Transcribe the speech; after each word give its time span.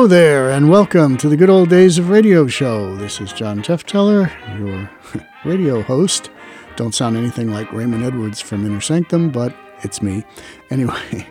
Hello 0.00 0.08
there, 0.08 0.50
and 0.50 0.70
welcome 0.70 1.18
to 1.18 1.28
the 1.28 1.36
Good 1.36 1.50
Old 1.50 1.68
Days 1.68 1.98
of 1.98 2.08
Radio 2.08 2.46
Show. 2.46 2.96
This 2.96 3.20
is 3.20 3.34
John 3.34 3.62
Tefteller, 3.62 4.32
your 4.58 4.90
radio 5.44 5.82
host. 5.82 6.30
Don't 6.74 6.94
sound 6.94 7.18
anything 7.18 7.50
like 7.50 7.70
Raymond 7.70 8.02
Edwards 8.02 8.40
from 8.40 8.64
Inner 8.64 8.80
Sanctum, 8.80 9.28
but 9.28 9.54
it's 9.82 10.00
me. 10.00 10.24
Anyway, 10.70 11.28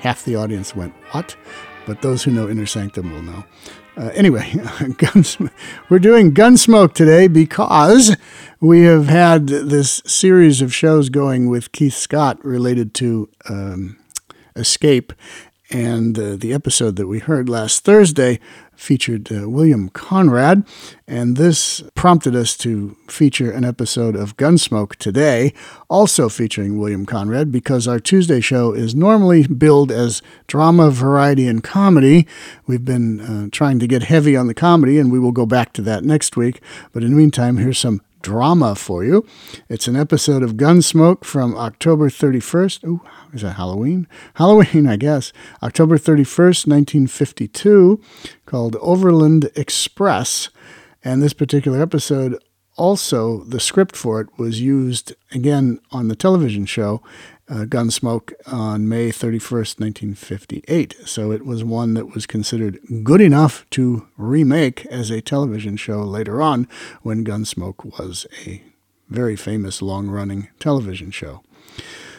half 0.00 0.26
the 0.26 0.36
audience 0.36 0.76
went, 0.76 0.92
What? 1.12 1.36
But 1.86 2.02
those 2.02 2.22
who 2.22 2.32
know 2.32 2.50
Inner 2.50 2.66
Sanctum 2.66 3.10
will 3.10 3.22
know. 3.22 3.46
Uh, 3.96 4.10
anyway, 4.12 4.54
guns, 4.98 5.38
we're 5.88 5.98
doing 5.98 6.34
Gunsmoke 6.34 6.92
today 6.92 7.28
because 7.28 8.14
we 8.60 8.82
have 8.82 9.06
had 9.06 9.46
this 9.46 10.02
series 10.04 10.60
of 10.60 10.74
shows 10.74 11.08
going 11.08 11.48
with 11.48 11.72
Keith 11.72 11.94
Scott 11.94 12.44
related 12.44 12.92
to 12.96 13.30
um, 13.48 13.96
Escape. 14.54 15.14
And 15.70 16.16
uh, 16.16 16.36
the 16.36 16.52
episode 16.52 16.94
that 16.96 17.08
we 17.08 17.18
heard 17.18 17.48
last 17.48 17.84
Thursday 17.84 18.38
featured 18.76 19.32
uh, 19.32 19.48
William 19.48 19.88
Conrad, 19.88 20.64
and 21.08 21.36
this 21.36 21.82
prompted 21.96 22.36
us 22.36 22.56
to 22.58 22.96
feature 23.08 23.50
an 23.50 23.64
episode 23.64 24.14
of 24.14 24.36
Gunsmoke 24.36 24.94
today, 24.96 25.52
also 25.88 26.28
featuring 26.28 26.78
William 26.78 27.04
Conrad, 27.04 27.50
because 27.50 27.88
our 27.88 27.98
Tuesday 27.98 28.40
show 28.40 28.72
is 28.74 28.94
normally 28.94 29.46
billed 29.46 29.90
as 29.90 30.22
drama, 30.46 30.90
variety, 30.90 31.48
and 31.48 31.64
comedy. 31.64 32.28
We've 32.66 32.84
been 32.84 33.20
uh, 33.20 33.48
trying 33.50 33.80
to 33.80 33.88
get 33.88 34.04
heavy 34.04 34.36
on 34.36 34.46
the 34.46 34.54
comedy, 34.54 35.00
and 35.00 35.10
we 35.10 35.18
will 35.18 35.32
go 35.32 35.46
back 35.46 35.72
to 35.74 35.82
that 35.82 36.04
next 36.04 36.36
week. 36.36 36.60
But 36.92 37.02
in 37.02 37.10
the 37.10 37.16
meantime, 37.16 37.56
here's 37.56 37.78
some 37.78 38.02
drama 38.26 38.74
for 38.74 39.04
you. 39.04 39.24
It's 39.68 39.86
an 39.86 39.94
episode 39.94 40.42
of 40.42 40.54
Gunsmoke 40.54 41.22
from 41.22 41.56
October 41.56 42.10
31st. 42.10 42.82
Ooh, 42.84 43.00
is 43.32 43.42
that 43.42 43.52
Halloween? 43.52 44.08
Halloween, 44.34 44.88
I 44.88 44.96
guess. 44.96 45.32
October 45.62 45.96
31st, 45.96 46.66
1952, 46.66 48.00
called 48.44 48.74
Overland 48.80 49.48
Express. 49.54 50.48
And 51.04 51.22
this 51.22 51.34
particular 51.34 51.80
episode, 51.80 52.42
also, 52.76 53.44
the 53.44 53.60
script 53.60 53.94
for 53.94 54.20
it 54.20 54.28
was 54.36 54.60
used 54.60 55.14
again 55.30 55.78
on 55.92 56.08
the 56.08 56.16
television 56.16 56.66
show 56.66 57.00
uh, 57.48 57.64
Gunsmoke 57.64 58.32
on 58.46 58.88
May 58.88 59.10
31st, 59.10 59.80
1958. 59.80 60.96
So 61.04 61.30
it 61.30 61.44
was 61.44 61.62
one 61.62 61.94
that 61.94 62.14
was 62.14 62.26
considered 62.26 62.78
good 63.04 63.20
enough 63.20 63.64
to 63.70 64.06
remake 64.16 64.84
as 64.86 65.10
a 65.10 65.20
television 65.20 65.76
show 65.76 66.02
later 66.02 66.42
on 66.42 66.68
when 67.02 67.24
Gunsmoke 67.24 67.98
was 67.98 68.26
a 68.46 68.62
very 69.08 69.36
famous 69.36 69.80
long 69.80 70.08
running 70.08 70.48
television 70.58 71.10
show. 71.10 71.42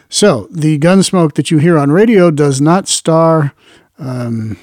So 0.09 0.47
the 0.49 0.79
Gunsmoke 0.79 1.33
that 1.33 1.51
you 1.51 1.57
hear 1.57 1.77
on 1.77 1.91
radio 1.91 2.31
does 2.31 2.61
not 2.61 2.87
star. 2.87 3.53
Um, 3.99 4.57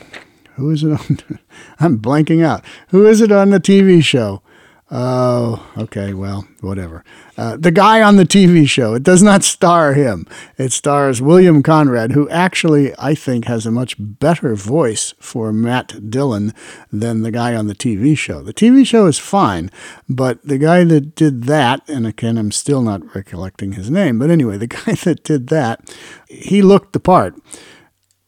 who 0.55 0.71
is 0.71 0.83
it 0.83 0.93
on? 0.93 1.19
I'm 1.81 1.99
blanking 1.99 2.45
out. 2.45 2.65
Who 2.89 3.07
is 3.07 3.21
it 3.21 3.31
on 3.31 3.51
the 3.51 3.61
TV 3.61 4.03
show? 4.03 4.41
Oh, 4.91 5.67
okay, 5.79 6.13
well, 6.13 6.47
whatever. 6.61 7.05
Uh, 7.39 7.57
the 7.57 7.71
guy 7.71 8.03
on 8.03 8.17
the 8.17 8.27
TV 8.27 8.69
show, 8.69 8.93
it 8.95 9.03
does 9.03 9.23
not 9.23 9.43
star 9.43 9.95
him. 9.95 10.27
It 10.59 10.73
stars 10.73 11.23
William 11.23 11.63
Conrad, 11.63 12.13
who 12.13 12.29
actually, 12.29 12.93
I 12.99 13.15
think, 13.15 13.47
has 13.47 13.65
a 13.65 13.71
much 13.71 13.97
better 13.99 14.55
voice 14.55 15.15
for 15.19 15.55
Matt 15.55 16.11
Dillon 16.11 16.53
than 16.93 17.23
the 17.23 17.31
guy 17.31 17.55
on 17.55 17.67
the 17.67 17.75
TV 17.75 18.17
show. 18.17 18.43
The 18.43 18.53
TV 18.53 18.87
show 18.87 19.07
is 19.07 19.19
fine, 19.19 19.71
but 20.07 20.47
the 20.47 20.59
guy 20.59 20.85
that 20.85 21.15
did 21.15 21.45
that, 21.45 21.81
and 21.89 22.07
again, 22.07 22.37
I'm 22.37 22.53
still 22.53 22.83
not 22.83 23.15
recollecting 23.15 23.73
his 23.73 23.91
name, 23.91 24.19
but 24.19 24.31
anyway, 24.31 24.59
the 24.59 24.67
guy 24.85 24.93
that 24.93 25.25
did 25.25 25.49
that, 25.49 25.81
he 26.29 26.61
looked 26.61 26.93
the 26.93 27.01
part. 27.01 27.35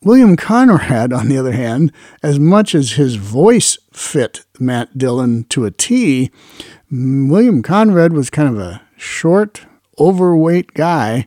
William 0.02 0.36
Conrad, 0.36 1.12
on 1.12 1.28
the 1.28 1.38
other 1.38 1.52
hand, 1.52 1.92
as 2.22 2.38
much 2.38 2.74
as 2.74 2.92
his 2.92 3.16
voice 3.16 3.78
fit 3.92 4.44
Matt 4.58 4.96
Dillon 4.96 5.44
to 5.44 5.64
a 5.64 5.70
T, 5.70 6.30
William 6.90 7.62
Conrad 7.62 8.12
was 8.12 8.30
kind 8.30 8.48
of 8.48 8.58
a 8.58 8.82
short, 8.96 9.66
overweight 9.98 10.74
guy, 10.74 11.26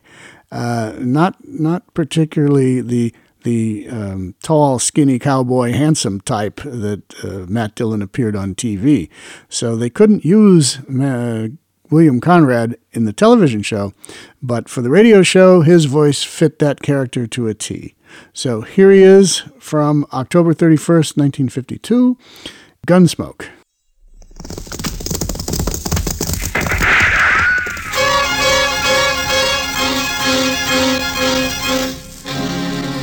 uh, 0.50 0.94
not 0.98 1.36
not 1.46 1.92
particularly 1.94 2.80
the 2.80 3.14
the 3.42 3.88
um, 3.88 4.34
tall, 4.42 4.78
skinny 4.78 5.18
cowboy, 5.18 5.72
handsome 5.72 6.20
type 6.20 6.56
that 6.56 7.02
uh, 7.24 7.46
Matt 7.50 7.74
Dillon 7.74 8.02
appeared 8.02 8.36
on 8.36 8.54
TV. 8.54 9.08
So 9.48 9.76
they 9.76 9.88
couldn't 9.88 10.24
use 10.24 10.78
uh, 10.88 11.48
William 11.90 12.20
Conrad 12.20 12.76
in 12.92 13.04
the 13.04 13.12
television 13.12 13.62
show, 13.62 13.92
but 14.42 14.68
for 14.68 14.82
the 14.82 14.90
radio 14.90 15.22
show, 15.22 15.62
his 15.62 15.86
voice 15.86 16.22
fit 16.22 16.58
that 16.58 16.82
character 16.82 17.26
to 17.28 17.48
a 17.48 17.54
T. 17.54 17.94
So 18.32 18.62
here 18.62 18.90
he 18.90 19.02
is 19.02 19.42
from 19.58 20.06
October 20.12 20.54
31st, 20.54 21.16
1952 21.16 22.16
Gunsmoke. 22.86 23.46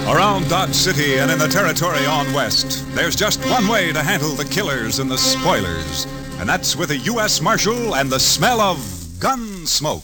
Around 0.07 0.49
Dodge 0.49 0.73
City 0.73 1.19
and 1.19 1.29
in 1.29 1.37
the 1.37 1.47
territory 1.47 2.05
on 2.05 2.31
west, 2.33 2.85
there's 2.95 3.15
just 3.15 3.43
one 3.49 3.67
way 3.67 3.91
to 3.91 4.01
handle 4.01 4.31
the 4.31 4.45
killers 4.45 4.99
and 4.99 5.11
the 5.11 5.17
spoilers, 5.17 6.05
and 6.39 6.47
that's 6.47 6.75
with 6.75 6.91
a 6.91 6.97
U.S. 6.97 7.41
Marshal 7.41 7.95
and 7.95 8.09
the 8.09 8.19
smell 8.19 8.61
of 8.61 8.79
gun 9.19 9.65
smoke. 9.65 10.03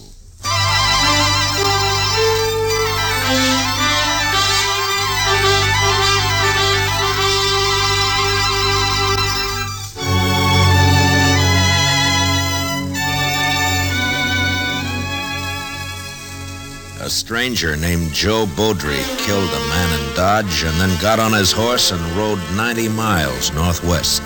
Stranger 17.11 17.75
named 17.75 18.13
Joe 18.13 18.45
Beaudry 18.55 19.03
killed 19.19 19.49
a 19.49 19.67
man 19.67 19.99
in 19.99 20.15
Dodge 20.15 20.63
and 20.63 20.79
then 20.79 21.01
got 21.01 21.19
on 21.19 21.33
his 21.33 21.51
horse 21.51 21.91
and 21.91 22.01
rode 22.15 22.39
90 22.55 22.87
miles 22.89 23.53
northwest. 23.53 24.23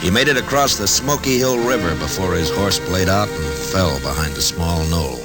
He 0.00 0.10
made 0.10 0.28
it 0.28 0.36
across 0.36 0.76
the 0.76 0.86
Smoky 0.86 1.38
Hill 1.38 1.58
River 1.66 1.94
before 1.96 2.34
his 2.34 2.50
horse 2.50 2.78
played 2.78 3.08
out 3.08 3.28
and 3.28 3.54
fell 3.74 3.98
behind 4.00 4.32
a 4.36 4.40
small 4.40 4.84
knoll. 4.86 5.18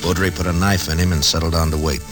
Beaudry 0.00 0.34
put 0.34 0.46
a 0.46 0.52
knife 0.52 0.88
in 0.88 0.98
him 0.98 1.12
and 1.12 1.24
settled 1.24 1.52
down 1.52 1.70
to 1.70 1.78
wait. 1.78 2.02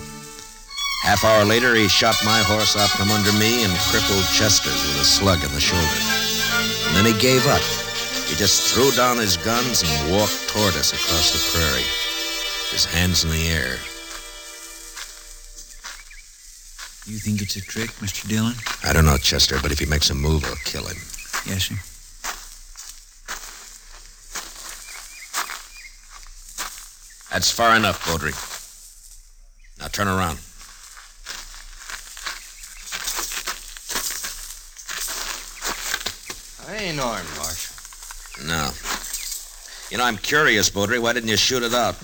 Half 1.02 1.25
hour 1.25 1.44
later, 1.44 1.75
he 1.75 1.88
shot 1.88 2.16
my 2.25 2.40
horse 2.44 2.76
out 2.76 2.90
from 2.90 3.10
under 3.10 3.32
me 3.32 3.64
and 3.64 3.72
crippled 3.88 4.25
Chester's 4.32 4.84
with 4.84 5.00
a 5.00 5.04
slug 5.04 5.43
in 5.43 5.52
the 5.52 5.60
shoulder. 5.60 6.00
And 6.88 6.96
then 6.96 7.06
he 7.06 7.19
gave 7.19 7.46
up. 7.46 7.62
He 8.28 8.36
just 8.36 8.75
threw 8.75 8.90
down 8.93 9.16
his 9.16 9.36
guns 9.38 9.82
and 9.82 10.12
walked 10.12 10.48
toward 10.48 10.76
us 10.76 10.93
across 10.93 11.32
the 11.32 11.58
prairie 11.58 12.09
his 12.70 12.84
hands 12.84 13.25
in 13.25 13.31
the 13.31 13.49
air. 13.49 13.76
You 17.06 17.19
think 17.19 17.43
it's 17.43 17.56
a 17.56 17.61
trick, 17.61 17.90
Mr. 17.99 18.28
Dillon? 18.28 18.55
I 18.84 18.93
don't 18.93 19.05
know, 19.05 19.17
Chester, 19.17 19.58
but 19.61 19.72
if 19.72 19.78
he 19.78 19.87
makes 19.87 20.11
a 20.11 20.14
move, 20.14 20.44
I'll 20.44 20.55
kill 20.64 20.87
him. 20.87 20.96
Yes, 21.46 21.64
sir. 21.64 21.75
That's 27.32 27.50
far 27.50 27.75
enough, 27.76 28.05
Beaudry. 28.05 28.34
Now 29.78 29.88
turn 29.88 30.08
around. 30.08 30.38
I 36.69 36.76
ain't 36.84 37.00
armed, 37.00 37.28
Marshal. 37.38 38.46
No. 38.46 38.70
You 39.90 39.99
know, 39.99 40.05
I'm 40.05 40.19
curious, 40.19 40.70
Beaudry. 40.70 41.00
Why 41.00 41.12
didn't 41.12 41.31
you 41.31 41.37
shoot 41.37 41.62
it 41.62 41.75
out? 41.75 41.96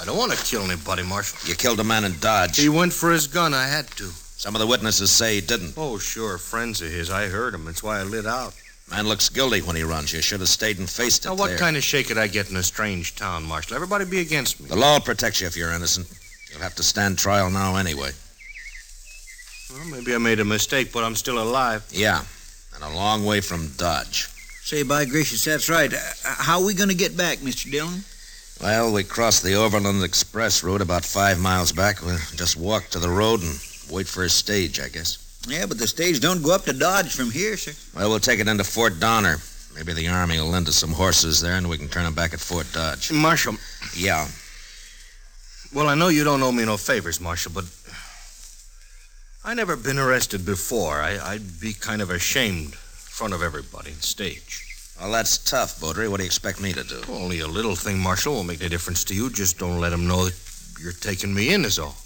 I 0.00 0.04
don't 0.04 0.16
want 0.18 0.32
to 0.32 0.44
kill 0.44 0.62
anybody, 0.62 1.02
Marshal. 1.02 1.48
You 1.48 1.54
killed 1.54 1.80
a 1.80 1.84
man 1.84 2.04
in 2.04 2.18
Dodge. 2.20 2.58
He 2.58 2.68
went 2.68 2.92
for 2.92 3.10
his 3.10 3.26
gun. 3.26 3.54
I 3.54 3.66
had 3.66 3.86
to. 3.92 4.04
Some 4.04 4.54
of 4.54 4.60
the 4.60 4.66
witnesses 4.66 5.10
say 5.10 5.36
he 5.36 5.40
didn't. 5.40 5.74
Oh, 5.76 5.98
sure. 5.98 6.36
Friends 6.38 6.82
of 6.82 6.90
his. 6.90 7.10
I 7.10 7.26
heard 7.28 7.54
him. 7.54 7.64
That's 7.64 7.82
why 7.82 8.00
I 8.00 8.02
lit 8.02 8.26
out. 8.26 8.54
Man 8.90 9.08
looks 9.08 9.28
guilty 9.28 9.62
when 9.62 9.74
he 9.74 9.82
runs. 9.82 10.12
You 10.12 10.20
should 10.22 10.40
have 10.40 10.48
stayed 10.48 10.78
and 10.78 10.88
faced 10.88 11.24
it 11.24 11.28
Now, 11.28 11.34
what 11.34 11.48
there. 11.48 11.58
kind 11.58 11.76
of 11.76 11.82
shake 11.82 12.08
could 12.08 12.18
I 12.18 12.28
get 12.28 12.50
in 12.50 12.56
a 12.56 12.62
strange 12.62 13.16
town, 13.16 13.44
Marshal? 13.44 13.74
Everybody 13.74 14.04
be 14.04 14.20
against 14.20 14.60
me. 14.60 14.68
The 14.68 14.76
law 14.76 14.94
will 14.94 15.00
protect 15.00 15.40
you 15.40 15.46
if 15.48 15.56
you're 15.56 15.72
innocent. 15.72 16.06
You'll 16.52 16.60
have 16.62 16.74
to 16.76 16.82
stand 16.84 17.18
trial 17.18 17.50
now 17.50 17.76
anyway. 17.76 18.10
Well, 19.72 19.84
maybe 19.86 20.14
I 20.14 20.18
made 20.18 20.38
a 20.38 20.44
mistake, 20.44 20.92
but 20.92 21.02
I'm 21.02 21.16
still 21.16 21.42
alive. 21.42 21.84
Yeah, 21.90 22.22
and 22.74 22.84
a 22.84 22.94
long 22.94 23.24
way 23.24 23.40
from 23.40 23.72
Dodge. 23.76 24.28
Say, 24.62 24.82
by 24.84 25.04
gracious, 25.04 25.44
that's 25.44 25.68
right. 25.68 25.92
Uh, 25.92 25.98
how 26.24 26.60
are 26.60 26.64
we 26.66 26.74
going 26.74 26.88
to 26.88 26.94
get 26.94 27.16
back, 27.16 27.38
Mr. 27.38 27.70
Dillon? 27.70 28.04
Well, 28.60 28.92
we 28.92 29.04
crossed 29.04 29.42
the 29.42 29.54
Overland 29.54 30.02
Express 30.02 30.62
route 30.64 30.80
about 30.80 31.04
five 31.04 31.38
miles 31.38 31.72
back. 31.72 32.00
We'll 32.02 32.16
just 32.36 32.56
walk 32.56 32.88
to 32.90 32.98
the 32.98 33.08
road 33.10 33.42
and 33.42 33.60
wait 33.90 34.06
for 34.08 34.24
a 34.24 34.30
stage, 34.30 34.80
I 34.80 34.88
guess. 34.88 35.18
Yeah, 35.46 35.66
but 35.66 35.78
the 35.78 35.86
stage 35.86 36.20
don't 36.20 36.42
go 36.42 36.54
up 36.54 36.64
to 36.64 36.72
Dodge 36.72 37.14
from 37.14 37.30
here, 37.30 37.56
sir. 37.56 37.72
Well, 37.94 38.08
we'll 38.10 38.18
take 38.18 38.40
it 38.40 38.48
into 38.48 38.64
Fort 38.64 38.98
Donner. 38.98 39.36
Maybe 39.74 39.92
the 39.92 40.08
Army 40.08 40.38
will 40.40 40.46
lend 40.48 40.68
us 40.68 40.76
some 40.76 40.92
horses 40.92 41.40
there 41.40 41.56
and 41.56 41.68
we 41.68 41.76
can 41.76 41.88
turn 41.88 42.04
them 42.04 42.14
back 42.14 42.32
at 42.32 42.40
Fort 42.40 42.66
Dodge. 42.72 43.12
Marshal, 43.12 43.56
Yeah. 43.94 44.26
well, 45.74 45.88
I 45.88 45.94
know 45.94 46.08
you 46.08 46.24
don't 46.24 46.42
owe 46.42 46.50
me 46.50 46.64
no 46.64 46.78
favors, 46.78 47.20
Marshal, 47.20 47.52
but 47.52 47.64
I 49.44 49.52
never 49.54 49.76
been 49.76 49.98
arrested 49.98 50.46
before. 50.46 51.02
I, 51.02 51.18
I'd 51.34 51.60
be 51.60 51.74
kind 51.74 52.00
of 52.00 52.10
ashamed 52.10 52.68
in 52.72 52.72
front 52.72 53.34
of 53.34 53.42
everybody 53.42 53.90
on 53.92 54.00
stage. 54.00 54.62
Well, 55.00 55.12
that's 55.12 55.38
tough, 55.38 55.80
Baudry. 55.80 56.08
What 56.08 56.18
do 56.18 56.22
you 56.24 56.26
expect 56.26 56.60
me 56.60 56.72
to 56.72 56.82
do? 56.82 57.02
Only 57.10 57.40
a 57.40 57.46
little 57.46 57.76
thing, 57.76 57.98
Marshal, 57.98 58.34
won't 58.34 58.48
make 58.48 58.60
any 58.60 58.70
difference 58.70 59.04
to 59.04 59.14
you. 59.14 59.30
Just 59.30 59.58
don't 59.58 59.78
let 59.80 59.92
'em 59.92 60.06
know 60.06 60.24
that 60.24 60.34
you're 60.80 60.92
taking 60.92 61.34
me 61.34 61.52
in, 61.52 61.64
is 61.64 61.78
all. 61.78 61.96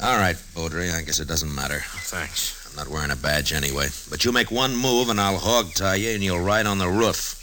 All 0.00 0.16
right, 0.16 0.36
Baudry. 0.54 0.90
I 0.90 1.02
guess 1.02 1.20
it 1.20 1.28
doesn't 1.28 1.54
matter. 1.54 1.84
Thanks. 2.04 2.54
I'm 2.70 2.76
not 2.76 2.88
wearing 2.88 3.10
a 3.10 3.16
badge 3.16 3.52
anyway. 3.52 3.88
But 4.08 4.24
you 4.24 4.32
make 4.32 4.50
one 4.50 4.74
move 4.74 5.10
and 5.10 5.20
I'll 5.20 5.38
hog 5.38 5.74
tie 5.74 5.96
you 5.96 6.10
and 6.10 6.22
you'll 6.22 6.40
ride 6.40 6.66
on 6.66 6.78
the 6.78 6.88
roof. 6.88 7.36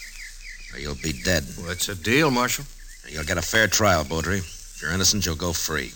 Or 0.74 0.80
you'll 0.80 0.96
be 0.96 1.14
dead. 1.14 1.46
Well, 1.58 1.70
it's 1.70 1.90
a 1.90 1.96
deal, 1.96 2.32
Marshal. 2.32 2.66
You'll 3.08 3.26
get 3.26 3.38
a 3.38 3.42
fair 3.42 3.68
trial, 3.68 4.04
Baudry. 4.06 4.40
If 4.40 4.80
you're 4.82 4.92
innocent, 4.92 5.26
you'll 5.26 5.36
go 5.36 5.54
free. 5.54 5.94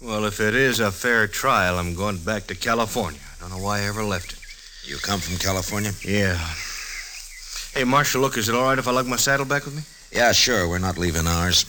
Well, 0.00 0.24
if 0.26 0.40
it 0.40 0.54
is 0.54 0.80
a 0.80 0.90
fair 0.90 1.28
trial, 1.28 1.78
I'm 1.78 1.94
going 1.94 2.18
back 2.18 2.46
to 2.48 2.54
California. 2.54 3.20
I 3.38 3.40
don't 3.40 3.50
know 3.56 3.64
why 3.64 3.78
I 3.80 3.84
ever 3.84 4.02
left 4.02 4.32
it. 4.32 4.38
You 4.84 4.98
come 4.98 5.20
from 5.20 5.38
California? 5.38 5.92
Yeah. 6.04 6.38
Hey, 7.74 7.84
Marshal, 7.84 8.20
look, 8.20 8.36
is 8.36 8.50
it 8.50 8.54
all 8.54 8.64
right 8.64 8.78
if 8.78 8.86
I 8.86 8.90
lug 8.90 9.06
my 9.06 9.16
saddle 9.16 9.46
back 9.46 9.64
with 9.64 9.74
me? 9.74 9.82
Yeah, 10.14 10.32
sure. 10.32 10.68
We're 10.68 10.78
not 10.78 10.98
leaving 10.98 11.26
ours. 11.26 11.64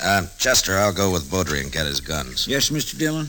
Uh, 0.00 0.26
Chester, 0.38 0.78
I'll 0.78 0.92
go 0.92 1.10
with 1.10 1.28
Baudry 1.28 1.60
and 1.60 1.72
get 1.72 1.86
his 1.86 2.00
guns. 2.00 2.46
Yes, 2.46 2.70
Mr. 2.70 2.96
Dillon. 2.96 3.26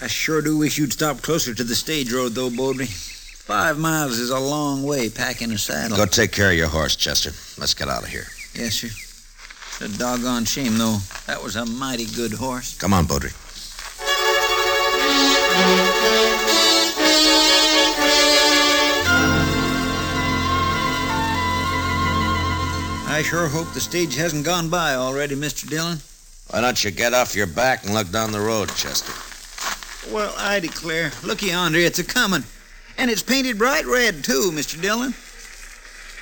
I 0.00 0.06
sure 0.06 0.40
do 0.40 0.56
wish 0.56 0.78
you'd 0.78 0.94
stop 0.94 1.20
closer 1.20 1.52
to 1.52 1.64
the 1.64 1.74
stage 1.74 2.10
road, 2.12 2.30
though, 2.30 2.48
Baudry. 2.48 2.86
Five 2.86 3.78
miles 3.78 4.18
is 4.18 4.30
a 4.30 4.38
long 4.38 4.84
way 4.84 5.10
packing 5.10 5.52
a 5.52 5.58
saddle. 5.58 5.98
Go 5.98 6.06
take 6.06 6.32
care 6.32 6.50
of 6.50 6.56
your 6.56 6.68
horse, 6.68 6.96
Chester. 6.96 7.30
Let's 7.60 7.74
get 7.74 7.88
out 7.88 8.04
of 8.04 8.08
here. 8.08 8.26
Yes, 8.54 8.76
sir. 8.76 8.86
It's 8.86 9.80
a 9.82 9.98
doggone 9.98 10.46
shame, 10.46 10.78
though. 10.78 10.98
That 11.26 11.42
was 11.42 11.56
a 11.56 11.66
mighty 11.66 12.06
good 12.06 12.32
horse. 12.32 12.78
Come 12.78 12.94
on, 12.94 13.04
Baudry. 13.04 13.32
I 23.22 23.24
sure 23.24 23.46
hope 23.46 23.72
the 23.72 23.80
stage 23.80 24.16
hasn't 24.16 24.44
gone 24.44 24.68
by 24.68 24.94
already, 24.96 25.36
Mr. 25.36 25.70
Dillon. 25.70 25.98
Why 26.50 26.60
don't 26.60 26.82
you 26.82 26.90
get 26.90 27.14
off 27.14 27.36
your 27.36 27.46
back 27.46 27.84
and 27.84 27.94
look 27.94 28.10
down 28.10 28.32
the 28.32 28.40
road, 28.40 28.68
Chester? 28.74 29.12
Well, 30.12 30.34
I 30.36 30.58
declare. 30.58 31.12
Look 31.22 31.40
yonder, 31.40 31.78
it's 31.78 32.00
a 32.00 32.04
comin'. 32.04 32.42
And 32.98 33.12
it's 33.12 33.22
painted 33.22 33.58
bright 33.58 33.86
red, 33.86 34.24
too, 34.24 34.50
Mr. 34.52 34.82
Dillon. 34.82 35.14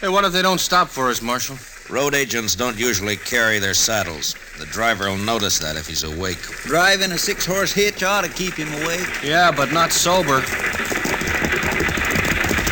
Hey, 0.02 0.10
what 0.10 0.26
if 0.26 0.34
they 0.34 0.42
don't 0.42 0.60
stop 0.60 0.88
for 0.88 1.08
us, 1.08 1.22
Marshal? 1.22 1.56
Road 1.88 2.14
agents 2.14 2.54
don't 2.54 2.78
usually 2.78 3.16
carry 3.16 3.58
their 3.58 3.72
saddles. 3.72 4.36
The 4.58 4.66
driver 4.66 5.08
will 5.08 5.16
notice 5.16 5.58
that 5.60 5.76
if 5.76 5.86
he's 5.86 6.04
awake. 6.04 6.42
Driving 6.64 7.12
a 7.12 7.18
six 7.18 7.46
horse 7.46 7.72
hitch 7.72 8.02
ought 8.02 8.24
to 8.24 8.30
keep 8.30 8.56
him 8.56 8.70
awake. 8.82 9.08
Yeah, 9.24 9.50
but 9.50 9.72
not 9.72 9.90
sober. 9.90 10.42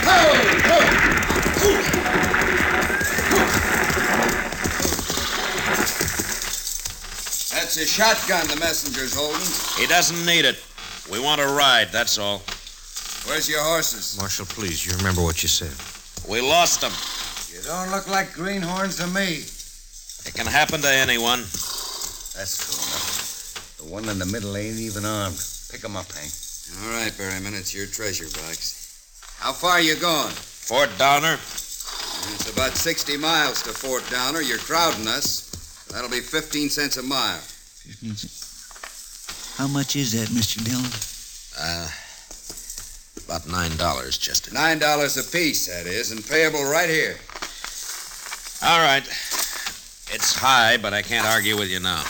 That's 0.05 0.68
a 7.81 7.87
shotgun 7.87 8.47
the 8.49 8.57
messenger's 8.57 9.15
holding. 9.15 9.47
He 9.81 9.87
doesn't 9.87 10.25
need 10.27 10.45
it. 10.45 10.57
We 11.11 11.21
want 11.21 11.41
a 11.41 11.47
ride, 11.47 11.89
that's 11.93 12.19
all. 12.19 12.43
Where's 13.27 13.49
your 13.49 13.63
horses? 13.63 14.17
Marshal, 14.19 14.47
please, 14.47 14.87
you 14.87 14.97
remember 14.97 15.23
what 15.23 15.43
you 15.43 15.49
said. 15.49 15.75
We 16.29 16.41
lost 16.41 16.81
them. 16.81 16.93
You 17.55 17.63
don't 17.65 17.91
look 17.91 18.09
like 18.09 18.33
greenhorns 18.33 18.97
to 18.97 19.07
me. 19.07 19.45
It 20.27 20.35
can 20.35 20.47
happen 20.47 20.81
to 20.81 20.91
anyone. 20.91 21.41
That's 21.41 22.57
true 22.59 22.77
enough. 22.77 23.79
The 23.79 23.85
one 23.85 24.09
in 24.09 24.19
the 24.19 24.27
middle 24.27 24.57
ain't 24.57 24.79
even 24.79 25.05
armed. 25.05 25.39
Pick 25.71 25.85
'em 25.85 25.97
up, 25.97 26.11
Hank. 26.13 26.33
All 26.83 26.91
right, 26.91 27.13
Berryman, 27.13 27.55
it's 27.59 27.75
your 27.75 27.87
treasure 27.87 28.29
box. 28.29 28.75
How 29.39 29.53
far 29.53 29.81
you 29.81 29.95
going? 29.97 30.33
Fort 30.33 30.91
Downer? 30.99 31.39
It's 32.35 32.51
about 32.51 32.77
60 32.77 33.17
miles 33.17 33.63
to 33.63 33.71
Fort 33.71 34.09
Downer. 34.11 34.41
You're 34.43 34.59
crowding 34.59 35.07
us. 35.07 35.87
That'll 35.91 36.11
be 36.11 36.21
15 36.21 36.69
cents 36.69 36.97
a 36.97 37.03
mile. 37.03 37.41
How 39.56 39.67
much 39.67 39.96
is 39.96 40.12
that, 40.12 40.29
Mr. 40.29 40.62
Dillon? 40.62 40.93
Uh, 41.58 41.88
about 43.25 43.49
nine 43.49 43.75
dollars, 43.79 44.19
Chester. 44.19 44.52
Nine 44.52 44.79
dollars 44.79 45.17
apiece, 45.17 45.67
that 45.67 45.87
is, 45.87 46.12
and 46.12 46.23
payable 46.26 46.64
right 46.64 46.88
here. 46.88 47.17
All 48.62 48.85
right. 48.85 49.06
It's 50.12 50.35
high, 50.37 50.76
but 50.76 50.93
I 50.93 51.00
can't 51.00 51.26
argue 51.26 51.56
with 51.56 51.70
you 51.70 51.81
now. 51.81 52.05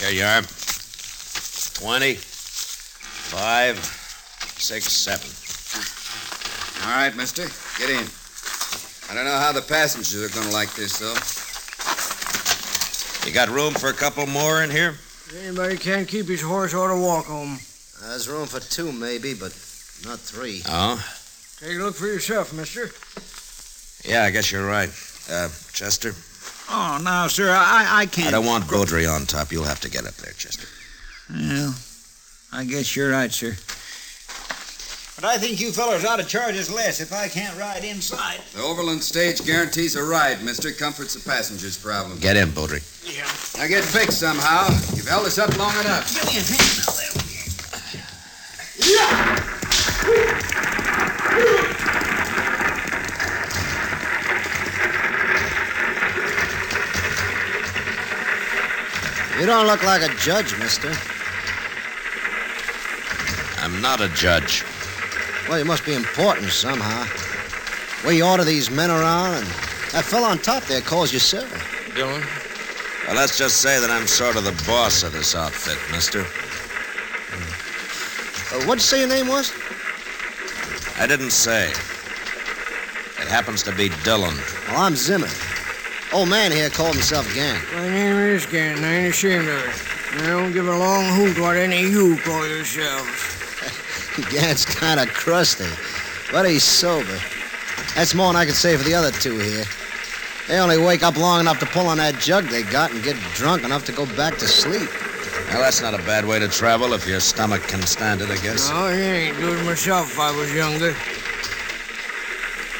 Here 0.00 0.10
you 0.10 0.24
are. 0.24 0.42
Twenty, 1.74 2.14
five, 2.14 3.76
six, 4.56 4.92
seven. 4.92 5.28
All 6.88 6.96
right, 6.96 7.14
mister. 7.14 7.44
Get 7.78 7.90
in. 7.90 8.06
I 9.10 9.14
don't 9.14 9.26
know 9.26 9.38
how 9.38 9.52
the 9.52 9.62
passengers 9.62 10.24
are 10.24 10.34
going 10.34 10.48
to 10.48 10.54
like 10.54 10.72
this, 10.74 10.98
though. 10.98 11.14
You 13.26 13.32
got 13.32 13.48
room 13.48 13.74
for 13.74 13.88
a 13.88 13.92
couple 13.92 14.24
more 14.26 14.62
in 14.62 14.70
here? 14.70 14.94
Anybody 15.42 15.76
can't 15.76 16.06
keep 16.06 16.26
his 16.26 16.40
horse 16.40 16.72
ought 16.74 16.94
to 16.94 17.00
walk 17.00 17.26
home. 17.26 17.58
There's 18.00 18.28
room 18.28 18.46
for 18.46 18.60
two, 18.60 18.92
maybe, 18.92 19.34
but 19.34 19.50
not 20.06 20.20
three. 20.20 20.62
Oh? 20.68 21.04
Take 21.58 21.76
a 21.76 21.82
look 21.82 21.96
for 21.96 22.06
yourself, 22.06 22.52
mister. 22.52 22.88
Yeah, 24.08 24.22
I 24.22 24.30
guess 24.30 24.52
you're 24.52 24.64
right. 24.64 24.90
Uh, 25.28 25.48
Chester? 25.72 26.14
Oh, 26.70 27.00
now, 27.02 27.26
sir, 27.26 27.50
I, 27.50 28.02
I 28.02 28.06
can't. 28.06 28.28
I 28.28 28.30
don't 28.30 28.46
want 28.46 28.68
Baudry 28.68 29.06
on 29.06 29.26
top. 29.26 29.50
You'll 29.50 29.64
have 29.64 29.80
to 29.80 29.90
get 29.90 30.06
up 30.06 30.14
there, 30.14 30.32
Chester. 30.32 30.68
Well, 31.28 31.74
I 32.52 32.64
guess 32.64 32.94
you're 32.94 33.10
right, 33.10 33.32
sir. 33.32 33.56
But 35.16 35.24
I 35.24 35.38
think 35.38 35.60
you 35.62 35.72
fellows 35.72 36.04
ought 36.04 36.16
to 36.16 36.24
charge 36.24 36.56
us 36.56 36.68
less 36.70 37.00
if 37.00 37.10
I 37.10 37.28
can't 37.28 37.56
ride 37.58 37.84
inside. 37.84 38.42
The 38.52 38.60
Overland 38.60 39.02
stage 39.02 39.42
guarantees 39.46 39.96
a 39.96 40.04
ride, 40.04 40.42
mister. 40.42 40.72
Comfort's 40.72 41.14
the 41.14 41.26
passenger's 41.26 41.78
problem. 41.78 42.18
Get 42.18 42.36
in, 42.36 42.50
Baudry. 42.50 42.82
Now 43.56 43.66
get 43.66 43.82
fixed 43.82 44.20
somehow. 44.20 44.68
You've 44.94 45.08
held 45.08 45.24
us 45.24 45.38
up 45.38 45.56
long 45.56 45.74
enough. 45.80 46.14
Give 46.14 46.26
me 46.26 46.36
a 46.36 46.42
hand 46.42 46.84
now, 46.84 46.92
there. 46.92 47.12
You 59.40 59.46
don't 59.46 59.66
look 59.66 59.82
like 59.82 60.02
a 60.02 60.14
judge, 60.16 60.54
mister. 60.58 60.92
I'm 63.62 63.80
not 63.80 64.02
a 64.02 64.10
judge. 64.10 64.62
Well, 65.48 65.58
you 65.58 65.64
must 65.64 65.84
be 65.86 65.94
important 65.94 66.50
somehow. 66.50 67.06
Well, 68.02 68.12
you 68.12 68.24
order 68.24 68.42
these 68.44 68.70
men 68.70 68.90
around, 68.90 69.34
and 69.34 69.46
that 69.92 70.04
fellow 70.04 70.28
on 70.28 70.38
top 70.38 70.64
there 70.64 70.80
calls 70.80 71.12
you 71.12 71.18
sir. 71.20 71.48
Dillon? 71.94 72.22
Well, 73.06 73.14
let's 73.14 73.38
just 73.38 73.60
say 73.60 73.78
that 73.80 73.88
I'm 73.88 74.08
sort 74.08 74.34
of 74.34 74.42
the 74.42 74.64
boss 74.66 75.04
of 75.04 75.12
this 75.12 75.36
outfit, 75.36 75.78
mister. 75.92 76.22
Uh, 78.52 78.64
what'd 78.66 78.74
you 78.74 78.80
say 78.80 78.98
your 79.00 79.08
name 79.08 79.28
was? 79.28 79.52
I 80.98 81.06
didn't 81.06 81.30
say. 81.30 81.68
It 81.70 83.28
happens 83.28 83.62
to 83.64 83.72
be 83.72 83.90
Dillon. 84.02 84.36
Well, 84.68 84.80
I'm 84.80 84.96
Zimmer. 84.96 85.28
Old 86.12 86.28
man 86.28 86.50
here 86.50 86.70
called 86.70 86.94
himself 86.94 87.32
Gann. 87.34 87.60
My 87.72 87.88
name 87.88 88.16
is 88.16 88.46
Gann. 88.46 88.84
I 88.84 88.94
ain't 88.94 89.10
ashamed 89.10 89.48
of 89.48 89.64
it. 89.64 90.22
I 90.22 90.26
don't 90.26 90.52
give 90.52 90.66
a 90.66 90.76
long 90.76 91.04
hoot 91.14 91.38
what 91.38 91.56
any 91.56 91.84
of 91.84 91.90
you 91.90 92.16
call 92.18 92.46
yourselves. 92.46 93.35
Gann's 94.30 94.64
kind 94.64 95.00
of 95.00 95.08
crusty, 95.08 95.68
but 96.32 96.48
he's 96.48 96.64
sober. 96.64 97.18
That's 97.94 98.14
more 98.14 98.32
than 98.32 98.36
I 98.36 98.44
can 98.44 98.54
say 98.54 98.76
for 98.76 98.84
the 98.84 98.94
other 98.94 99.10
two 99.10 99.38
here. 99.38 99.64
They 100.48 100.58
only 100.58 100.78
wake 100.78 101.02
up 101.02 101.16
long 101.16 101.40
enough 101.40 101.58
to 101.60 101.66
pull 101.66 101.88
on 101.88 101.98
that 101.98 102.18
jug 102.20 102.44
they 102.44 102.62
got 102.62 102.92
and 102.92 103.02
get 103.02 103.16
drunk 103.34 103.64
enough 103.64 103.84
to 103.86 103.92
go 103.92 104.06
back 104.16 104.38
to 104.38 104.46
sleep. 104.46 104.88
Well, 105.48 105.60
that's 105.60 105.82
not 105.82 105.94
a 105.94 105.98
bad 105.98 106.24
way 106.24 106.38
to 106.38 106.48
travel 106.48 106.92
if 106.92 107.06
your 107.06 107.20
stomach 107.20 107.62
can 107.62 107.82
stand 107.82 108.20
it, 108.20 108.30
I 108.30 108.36
guess. 108.36 108.70
No, 108.70 108.76
I 108.76 108.92
ain't 108.92 109.38
do 109.38 109.52
it 109.52 109.64
myself 109.64 110.12
if 110.12 110.18
I 110.18 110.36
was 110.36 110.52
younger. 110.54 110.94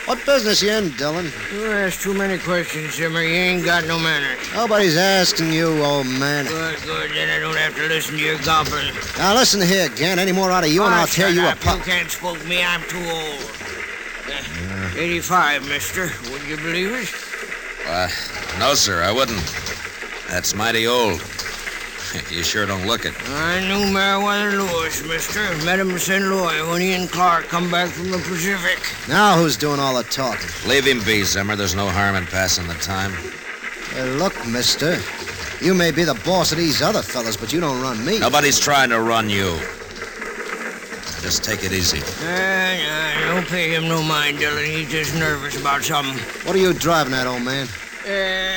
What 0.07 0.25
business 0.25 0.63
you 0.63 0.71
in, 0.71 0.91
Dillon? 0.97 1.33
You 1.53 1.67
ask 1.73 2.01
too 2.01 2.15
many 2.15 2.39
questions, 2.39 2.97
Jimmy. 2.97 3.23
You 3.27 3.35
ain't 3.35 3.65
got 3.65 3.85
no 3.87 3.99
manners. 3.99 4.39
Nobody's 4.55 4.97
asking 4.97 5.53
you, 5.53 5.83
old 5.83 6.07
man. 6.07 6.47
Good, 6.47 6.81
good. 6.85 7.11
Then 7.11 7.29
I 7.29 7.41
don't 7.41 7.57
have 7.57 7.75
to 7.75 7.87
listen 7.89 8.15
to 8.15 8.21
your 8.23 8.39
gobbling. 8.43 8.95
Now 9.19 9.35
listen 9.35 9.61
here, 9.61 9.89
Gant. 9.89 10.21
Any 10.21 10.31
more 10.31 10.53
out 10.53 10.63
of 10.65 10.71
you, 10.71 10.85
and 10.85 10.95
Ah, 10.95 11.01
I'll 11.01 11.07
tear 11.09 11.31
you 11.31 11.43
up. 11.43 11.61
apart. 11.61 11.79
You 11.79 11.85
can't 11.85 12.11
spook 12.11 12.45
me. 12.47 12.63
I'm 12.63 12.83
too 12.89 12.99
old. 13.05 13.51
Uh, 14.29 14.97
85, 14.97 15.69
mister. 15.69 16.13
Would 16.31 16.43
you 16.45 16.57
believe 16.57 16.93
it? 16.93 17.13
Uh, 17.89 18.09
no, 18.61 18.75
sir, 18.75 19.03
I 19.03 19.11
wouldn't. 19.11 19.43
That's 20.29 20.55
mighty 20.55 20.87
old. 20.87 21.21
You 22.31 22.43
sure 22.43 22.67
don't 22.67 22.87
look 22.87 23.05
it. 23.05 23.15
I 23.31 23.61
knew 23.61 23.93
Meriwether 23.93 24.59
Lewis, 24.63 25.03
mister. 25.07 25.41
Met 25.65 25.79
him 25.79 25.91
in 25.91 25.99
St. 25.99 26.25
Louis 26.25 26.63
when 26.69 26.81
he 26.81 26.93
and 26.93 27.11
Clark 27.11 27.47
come 27.47 27.71
back 27.71 27.91
from 27.91 28.11
the 28.11 28.19
Pacific. 28.19 28.79
Now 29.09 29.37
who's 29.37 29.57
doing 29.57 29.81
all 29.81 29.97
the 29.97 30.05
talking? 30.05 30.49
Leave 30.69 30.87
him 30.87 31.03
be, 31.05 31.23
Zimmer. 31.23 31.57
There's 31.57 31.75
no 31.75 31.89
harm 31.89 32.17
in 32.17 32.27
passing 32.27 32.67
the 32.67 32.75
time. 32.75 33.13
Hey, 33.93 34.05
look, 34.17 34.35
mister. 34.47 34.99
You 35.65 35.73
may 35.75 35.91
be 35.91 36.05
the 36.05 36.21
boss 36.25 36.53
of 36.53 36.59
these 36.59 36.83
other 36.83 37.03
fellas, 37.03 37.37
but 37.37 37.53
you 37.53 37.61
don't 37.61 37.81
run 37.81 38.05
me. 38.05 38.19
Nobody's 38.19 38.59
trying 38.61 38.91
to 38.91 39.01
run 39.01 39.31
you. 39.31 39.59
Just 41.23 41.43
take 41.43 41.65
it 41.65 41.73
easy. 41.73 42.03
Uh, 42.25 43.27
nah, 43.27 43.35
don't 43.35 43.47
pay 43.49 43.75
him 43.75 43.89
no 43.89 44.03
mind, 44.03 44.39
Dillon. 44.39 44.65
He's 44.65 44.89
just 44.91 45.15
nervous 45.15 45.59
about 45.59 45.83
something. 45.83 46.17
What 46.47 46.55
are 46.55 46.59
you 46.59 46.73
driving 46.73 47.15
at, 47.15 47.27
old 47.27 47.43
man? 47.43 47.67
Uh, 48.05 48.56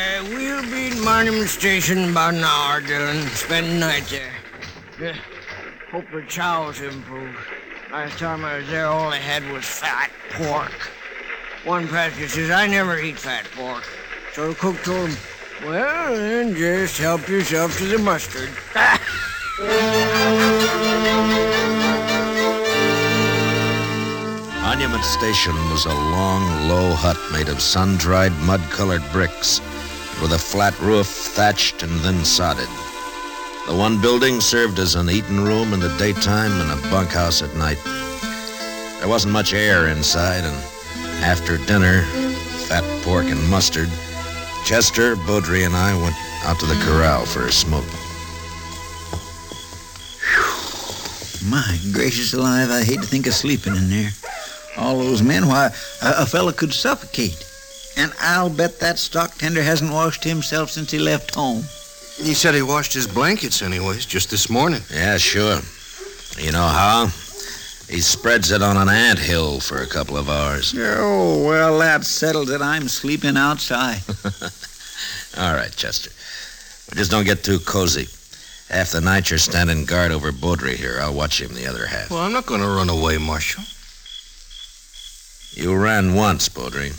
we'll 0.62 0.72
be 0.72 0.96
at 0.96 1.04
Monument 1.04 1.50
Station 1.50 2.00
in 2.00 2.12
about 2.12 2.34
an 2.34 2.44
hour, 2.44 2.82
Dillon. 2.82 3.28
Spend 3.28 3.68
the 3.68 3.80
night 3.80 4.04
there. 4.10 5.12
Uh, 5.12 5.16
hope 5.92 6.06
the 6.12 6.24
chow's 6.28 6.82
improved. 6.82 7.38
Last 7.92 8.20
time 8.20 8.46
I 8.46 8.58
was 8.58 8.68
there, 8.68 8.88
all 8.88 9.12
they 9.12 9.20
had 9.20 9.50
was 9.52 9.66
fat 9.66 10.12
pork. 10.32 10.72
One 11.66 11.88
passenger 11.88 12.28
says, 12.28 12.50
I 12.50 12.68
never 12.68 13.00
eat 13.00 13.18
fat 13.18 13.46
pork. 13.56 13.84
So 14.34 14.50
the 14.50 14.56
cook 14.56 14.82
told 14.84 15.10
him, 15.10 15.18
well, 15.66 16.14
then 16.14 16.56
just 16.56 16.98
help 16.98 17.28
yourself 17.28 17.78
to 17.78 17.86
the 17.86 17.98
mustard. 17.98 18.50
Monument 24.62 25.04
Station 25.04 25.56
was 25.70 25.86
a 25.86 25.94
long, 25.94 26.70
low 26.70 26.94
hut 26.94 27.18
made 27.34 27.50
of 27.50 27.62
sun 27.62 27.98
dried, 27.98 28.32
mud 28.44 28.62
colored 28.70 29.04
bricks 29.12 29.60
with 30.22 30.34
a 30.34 30.40
flat 30.40 30.80
roof 30.80 31.08
thatched 31.08 31.84
and 31.84 31.92
then 32.00 32.26
sodded. 32.26 32.68
The 33.68 33.76
one 33.76 34.02
building 34.02 34.42
served 34.42 34.80
as 34.80 34.96
an 34.96 35.10
eating 35.10 35.42
room 35.42 35.74
in 35.74 35.80
the 35.80 35.96
daytime 35.98 36.52
and 36.60 36.72
a 36.72 36.90
bunkhouse 36.90 37.42
at 37.42 37.56
night. 37.56 37.78
There 39.00 39.08
wasn't 39.08 39.34
much 39.34 39.54
air 39.54 39.88
inside, 39.88 40.44
and 40.44 40.56
after 41.24 41.58
dinner, 41.58 42.02
fat 42.68 42.84
pork 43.04 43.26
and 43.26 43.50
mustard, 43.50 43.90
Chester, 44.66 45.16
Beaudry, 45.16 45.66
and 45.66 45.76
I 45.76 45.96
went 46.02 46.16
out 46.44 46.60
to 46.60 46.66
the 46.66 46.76
corral 46.86 47.26
for 47.26 47.46
a 47.46 47.52
smoke. 47.52 47.86
My 51.50 51.80
gracious 51.94 52.34
alive, 52.34 52.70
I 52.70 52.84
hate 52.84 53.02
to 53.02 53.08
think 53.08 53.26
of 53.28 53.34
sleeping 53.34 53.76
in 53.76 53.90
there. 53.90 54.10
All 54.78 55.00
those 55.00 55.22
men, 55.22 55.48
why, 55.48 55.68
a, 56.02 56.24
a 56.24 56.26
fella 56.26 56.54
could 56.54 56.74
suffocate. 56.74 57.46
And 58.00 58.14
I'll 58.22 58.50
bet 58.50 58.80
that 58.80 58.98
stock 58.98 59.36
tender 59.36 59.62
hasn't 59.62 59.92
washed 59.92 60.24
himself 60.24 60.72
since 60.72 60.90
he 60.90 61.00
left 61.00 61.36
home. 61.36 61.64
He 62.16 62.34
said 62.34 62.56
he 62.56 62.62
washed 62.62 62.94
his 62.94 63.06
blankets, 63.06 63.62
anyways, 63.62 64.06
just 64.06 64.32
this 64.32 64.50
morning. 64.50 64.82
Yeah, 64.90 65.18
sure. 65.18 65.60
You 66.38 66.54
know 66.54 66.66
how? 66.66 67.08
He 67.90 68.00
spreads 68.00 68.52
it 68.52 68.62
on 68.62 68.78
an 68.78 68.88
ant 68.88 69.20
hill 69.20 69.60
for 69.60 69.82
a 69.82 69.86
couple 69.86 70.16
of 70.16 70.30
hours. 70.30 70.74
Oh, 70.78 71.46
well, 71.46 71.78
that 71.80 72.06
settles 72.06 72.50
it. 72.52 72.62
I'm 72.62 72.88
sleeping 72.88 73.36
outside. 73.36 74.00
All 75.38 75.54
right, 75.54 75.72
Chester. 75.76 76.12
But 76.88 77.00
just 77.00 77.12
don't 77.12 77.26
get 77.26 77.44
too 77.44 77.60
cozy. 77.60 78.08
Half 78.70 78.92
the 78.92 79.02
night 79.02 79.30
you're 79.30 79.40
standing 79.40 79.84
guard 79.84 80.14
over 80.14 80.32
Baudry 80.32 80.78
here. 80.78 81.00
I'll 81.02 81.14
watch 81.14 81.42
him 81.42 81.54
the 81.54 81.68
other 81.68 81.86
half. 81.86 82.12
Well, 82.12 82.22
I'm 82.22 82.32
not 82.32 82.46
going 82.46 82.62
to 82.62 82.68
run 82.68 82.88
away, 82.88 83.18
Marshal. 83.18 83.64
You 85.52 85.76
ran 85.76 86.16
once, 86.16 86.48
Beaudry. 86.48 86.94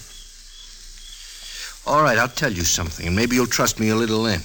All 1.90 2.04
right, 2.04 2.16
I'll 2.16 2.28
tell 2.28 2.52
you 2.52 2.62
something, 2.62 3.04
and 3.08 3.16
maybe 3.16 3.34
you'll 3.34 3.48
trust 3.48 3.80
me 3.80 3.88
a 3.88 3.96
little 3.96 4.22
then. 4.22 4.42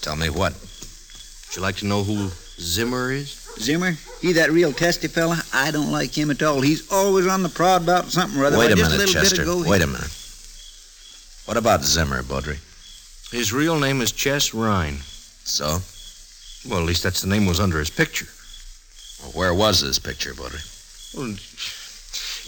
Tell 0.00 0.16
me 0.16 0.30
what? 0.30 0.54
Would 0.54 1.56
you 1.56 1.60
like 1.60 1.76
to 1.76 1.86
know 1.86 2.04
who 2.04 2.30
Zimmer 2.58 3.12
is? 3.12 3.34
Zimmer, 3.58 3.92
he 4.22 4.32
that 4.32 4.50
real 4.50 4.72
testy 4.72 5.08
fella? 5.08 5.42
I 5.52 5.70
don't 5.70 5.92
like 5.92 6.16
him 6.16 6.30
at 6.30 6.42
all. 6.42 6.62
He's 6.62 6.90
always 6.90 7.26
on 7.26 7.42
the 7.42 7.50
prod 7.50 7.82
about 7.82 8.06
something 8.06 8.40
or 8.40 8.46
other. 8.46 8.56
Wait 8.56 8.72
a 8.72 8.76
just 8.76 8.92
minute, 8.92 9.06
little 9.06 9.12
Chester. 9.12 9.36
Bit 9.36 9.42
ago, 9.42 9.64
Wait 9.68 9.82
a 9.82 9.86
minute. 9.86 10.10
What 11.44 11.58
about 11.58 11.84
Zimmer, 11.84 12.22
Beaudry? 12.22 12.60
His 13.30 13.52
real 13.52 13.78
name 13.78 14.00
is 14.00 14.10
Chess 14.10 14.54
Rhine. 14.54 15.00
So? 15.44 15.80
Well, 16.66 16.80
at 16.80 16.86
least 16.86 17.02
that's 17.02 17.20
the 17.20 17.28
name 17.28 17.44
was 17.44 17.60
under 17.60 17.78
his 17.78 17.90
picture. 17.90 18.28
Well, 19.22 19.32
where 19.32 19.52
was 19.52 19.82
this 19.82 19.98
picture, 19.98 20.32
Beaudry? 20.32 20.64
Well, 21.14 21.36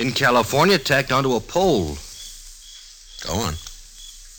in 0.02 0.14
California, 0.14 0.78
tacked 0.78 1.12
onto 1.12 1.34
a 1.34 1.40
pole. 1.40 1.98
Go 3.26 3.34
on. 3.34 3.54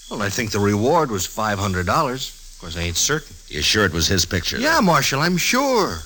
Well, 0.09 0.21
I 0.21 0.29
think 0.29 0.51
the 0.51 0.59
reward 0.59 1.11
was 1.11 1.27
$500. 1.27 1.79
Of 1.87 2.57
course, 2.59 2.77
I 2.77 2.81
ain't 2.81 2.97
certain. 2.97 3.35
You're 3.47 3.63
sure 3.63 3.85
it 3.85 3.93
was 3.93 4.07
his 4.07 4.25
picture? 4.25 4.57
Yeah, 4.57 4.79
Marshal, 4.79 5.21
I'm 5.21 5.37
sure. 5.37 5.99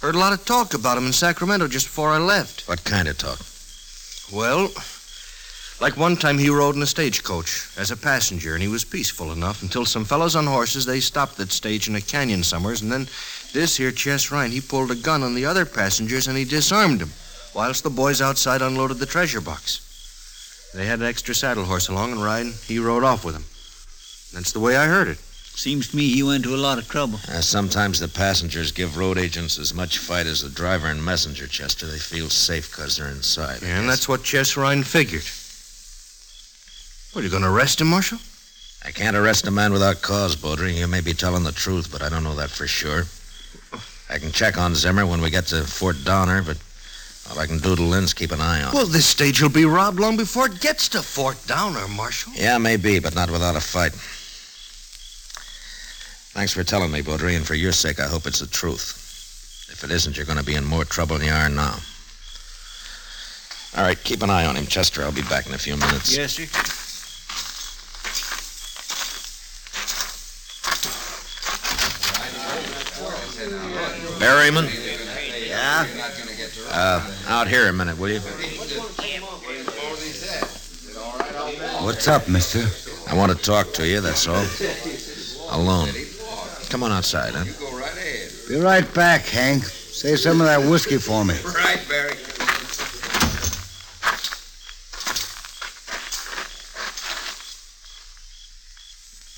Heard 0.00 0.14
a 0.14 0.18
lot 0.18 0.32
of 0.32 0.44
talk 0.44 0.74
about 0.74 0.98
him 0.98 1.06
in 1.06 1.12
Sacramento 1.12 1.68
just 1.68 1.86
before 1.86 2.10
I 2.10 2.18
left. 2.18 2.66
What 2.68 2.84
kind 2.84 3.08
of 3.08 3.18
talk? 3.18 3.38
Well, 4.32 4.70
like 5.80 5.96
one 5.96 6.16
time 6.16 6.38
he 6.38 6.50
rode 6.50 6.76
in 6.76 6.82
a 6.82 6.86
stagecoach 6.86 7.68
as 7.78 7.90
a 7.90 7.96
passenger, 7.96 8.54
and 8.54 8.62
he 8.62 8.68
was 8.68 8.84
peaceful 8.84 9.32
enough 9.32 9.62
until 9.62 9.84
some 9.84 10.04
fellows 10.04 10.36
on 10.36 10.46
horses, 10.46 10.84
they 10.84 11.00
stopped 11.00 11.36
that 11.36 11.52
stage 11.52 11.88
in 11.88 11.96
a 11.96 12.00
canyon 12.00 12.42
somewheres, 12.42 12.82
and 12.82 12.90
then 12.90 13.08
this 13.52 13.76
here 13.76 13.92
Chess 13.92 14.30
Ryan, 14.30 14.50
he 14.50 14.60
pulled 14.60 14.90
a 14.90 14.94
gun 14.96 15.22
on 15.22 15.34
the 15.34 15.46
other 15.46 15.64
passengers 15.64 16.26
and 16.26 16.36
he 16.36 16.44
disarmed 16.44 17.00
them, 17.00 17.10
whilst 17.54 17.82
the 17.82 17.90
boys 17.90 18.20
outside 18.20 18.62
unloaded 18.62 18.98
the 18.98 19.06
treasure 19.06 19.40
box. 19.40 19.91
They 20.74 20.86
had 20.86 21.00
an 21.00 21.06
extra 21.06 21.34
saddle 21.34 21.64
horse 21.64 21.88
along, 21.88 22.12
and 22.12 22.22
Ryan, 22.22 22.54
he 22.66 22.78
rode 22.78 23.04
off 23.04 23.24
with 23.24 23.34
them. 23.34 23.44
That's 24.32 24.52
the 24.52 24.60
way 24.60 24.76
I 24.76 24.86
heard 24.86 25.08
it. 25.08 25.18
Seems 25.18 25.88
to 25.88 25.96
me 25.96 26.08
he 26.08 26.22
went 26.22 26.44
to 26.44 26.54
a 26.54 26.56
lot 26.56 26.78
of 26.78 26.88
trouble. 26.88 27.20
Uh, 27.28 27.42
sometimes 27.42 28.00
the 28.00 28.08
passengers 28.08 28.72
give 28.72 28.96
road 28.96 29.18
agents 29.18 29.58
as 29.58 29.74
much 29.74 29.98
fight 29.98 30.26
as 30.26 30.40
the 30.40 30.48
driver 30.48 30.86
and 30.86 31.04
messenger, 31.04 31.46
Chester. 31.46 31.86
They 31.86 31.98
feel 31.98 32.30
safe 32.30 32.70
because 32.70 32.96
they're 32.96 33.08
inside. 33.08 33.62
I 33.62 33.66
And 33.66 33.86
that's 33.86 34.08
what 34.08 34.24
Chess 34.24 34.56
Ryan 34.56 34.82
figured. 34.82 35.24
What, 37.12 37.20
are 37.20 37.24
you 37.24 37.30
going 37.30 37.42
to 37.42 37.50
arrest 37.50 37.82
him, 37.82 37.88
Marshal? 37.88 38.18
I 38.82 38.92
can't 38.92 39.14
arrest 39.14 39.46
a 39.46 39.50
man 39.50 39.74
without 39.74 40.00
cause, 40.00 40.34
Beaudry. 40.36 40.74
You 40.74 40.88
may 40.88 41.02
be 41.02 41.12
telling 41.12 41.44
the 41.44 41.52
truth, 41.52 41.92
but 41.92 42.00
I 42.00 42.08
don't 42.08 42.24
know 42.24 42.34
that 42.36 42.50
for 42.50 42.66
sure. 42.66 43.04
I 44.08 44.18
can 44.18 44.32
check 44.32 44.56
on 44.56 44.74
Zimmer 44.74 45.04
when 45.04 45.20
we 45.20 45.28
get 45.28 45.46
to 45.48 45.64
Fort 45.64 45.96
Donner, 46.02 46.42
but 46.42 46.56
all 46.56 46.62
I 47.38 47.46
can 47.46 47.58
Doodle 47.58 47.76
to 47.76 47.90
Lynn's 47.90 48.14
keep 48.14 48.32
an 48.32 48.40
eye 48.40 48.62
on. 48.62 48.72
Well, 48.72 48.86
him. 48.86 48.92
this 48.92 49.06
stage 49.06 49.40
will 49.42 49.48
be 49.48 49.64
robbed 49.64 49.98
long 50.00 50.16
before 50.16 50.46
it 50.46 50.60
gets 50.60 50.88
to 50.90 51.02
Fort 51.02 51.38
Downer, 51.46 51.86
Marshal. 51.88 52.32
Yeah, 52.34 52.58
maybe, 52.58 52.98
but 52.98 53.14
not 53.14 53.30
without 53.30 53.56
a 53.56 53.60
fight. 53.60 53.92
Thanks 56.32 56.52
for 56.52 56.64
telling 56.64 56.90
me, 56.90 57.02
Baudry, 57.02 57.36
and 57.36 57.46
for 57.46 57.54
your 57.54 57.72
sake, 57.72 58.00
I 58.00 58.06
hope 58.06 58.26
it's 58.26 58.40
the 58.40 58.46
truth. 58.46 58.98
If 59.70 59.84
it 59.84 59.90
isn't, 59.90 60.16
you're 60.16 60.26
going 60.26 60.38
to 60.38 60.44
be 60.44 60.54
in 60.54 60.64
more 60.64 60.84
trouble 60.84 61.18
than 61.18 61.26
you 61.26 61.32
are 61.32 61.48
now. 61.48 61.78
All 63.76 63.84
right, 63.84 64.02
keep 64.02 64.22
an 64.22 64.30
eye 64.30 64.44
on 64.44 64.56
him, 64.56 64.66
Chester. 64.66 65.02
I'll 65.02 65.12
be 65.12 65.22
back 65.22 65.46
in 65.46 65.54
a 65.54 65.58
few 65.58 65.76
minutes. 65.76 66.16
Yes, 66.16 66.32
sir. 66.32 66.44
Berryman? 74.18 74.68
Yeah? 75.48 75.86
Uh, 76.70 77.14
out 77.28 77.48
here 77.48 77.68
a 77.68 77.72
minute, 77.72 77.98
will 77.98 78.10
you? 78.10 78.20
What's 81.80 82.08
up, 82.08 82.28
mister? 82.28 82.64
I 83.10 83.16
want 83.16 83.32
to 83.32 83.38
talk 83.38 83.72
to 83.74 83.86
you, 83.86 84.00
that's 84.00 84.26
all. 84.26 84.44
Alone. 85.58 85.88
Come 86.68 86.82
on 86.82 86.92
outside, 86.92 87.34
huh? 87.34 87.44
Be 88.48 88.56
right 88.56 88.92
back, 88.94 89.26
Hank. 89.26 89.64
Save 89.64 90.20
some 90.20 90.40
of 90.40 90.46
that 90.46 90.60
whiskey 90.68 90.98
for 90.98 91.24
me. 91.24 91.34
Right, 91.44 91.80
Barry. 91.88 92.16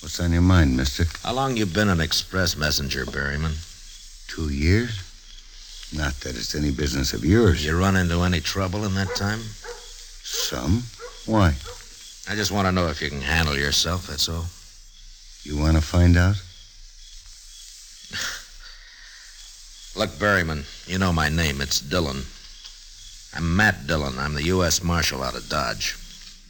What's 0.01 0.21
on 0.21 0.33
your 0.33 0.43
mind, 0.43 0.77
mister? 0.77 1.05
How 1.23 1.33
long 1.33 1.57
you 1.57 1.67
been 1.67 1.89
an 1.89 2.01
express 2.01 2.57
messenger, 2.57 3.05
Berryman? 3.05 3.57
Two 4.29 4.49
years? 4.51 5.01
Not 5.97 6.15
that 6.21 6.35
it's 6.35 6.57
any 6.57 6.73
business 6.73 7.13
of 7.13 7.25
yours. 7.25 7.65
You 7.65 7.79
run 7.79 7.97
into 7.97 8.23
any 8.23 8.41
trouble 8.41 8.85
in 8.85 8.95
that 8.95 9.15
time? 9.15 9.41
Some? 10.23 10.83
Why? 11.27 11.55
I 12.29 12.35
just 12.35 12.51
want 12.51 12.67
to 12.67 12.73
know 12.73 12.89
if 12.89 13.01
you 13.01 13.11
can 13.11 13.21
handle 13.21 13.57
yourself, 13.57 14.09
that's 14.09 14.29
all. 14.29 14.47
You 15.45 15.57
want 15.61 15.77
to 15.77 15.83
find 15.83 16.17
out? 16.17 16.35
Look, 19.97 20.11
Berryman, 20.19 20.65
you 20.89 20.99
know 20.99 21.13
my 21.13 21.29
name. 21.29 21.61
It's 21.61 21.81
Dillon. 21.81 22.25
I'm 23.37 23.55
Matt 23.57 23.87
Dillon. 23.87 24.19
I'm 24.19 24.35
the 24.35 24.45
U.S. 24.45 24.83
Marshal 24.83 25.23
out 25.23 25.37
of 25.37 25.49
Dodge. 25.49 25.97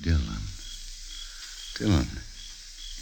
Dillon. 0.01 0.41
Dillon. 1.77 2.07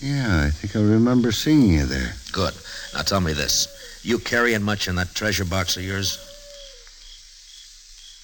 Yeah, 0.01 0.45
I 0.47 0.51
think 0.51 0.75
I 0.75 0.81
remember 0.81 1.31
seeing 1.31 1.75
you 1.75 1.87
there. 1.87 2.15
Good. 2.33 2.55
Now 2.95 3.03
tell 3.03 3.21
me 3.21 3.33
this. 3.33 3.69
You 4.03 4.19
carrying 4.19 4.65
much 4.65 4.89
in 4.89 4.97
that 4.97 5.15
treasure 5.15 5.45
box 5.45 5.77
of 5.77 5.85
yours? 5.85 6.19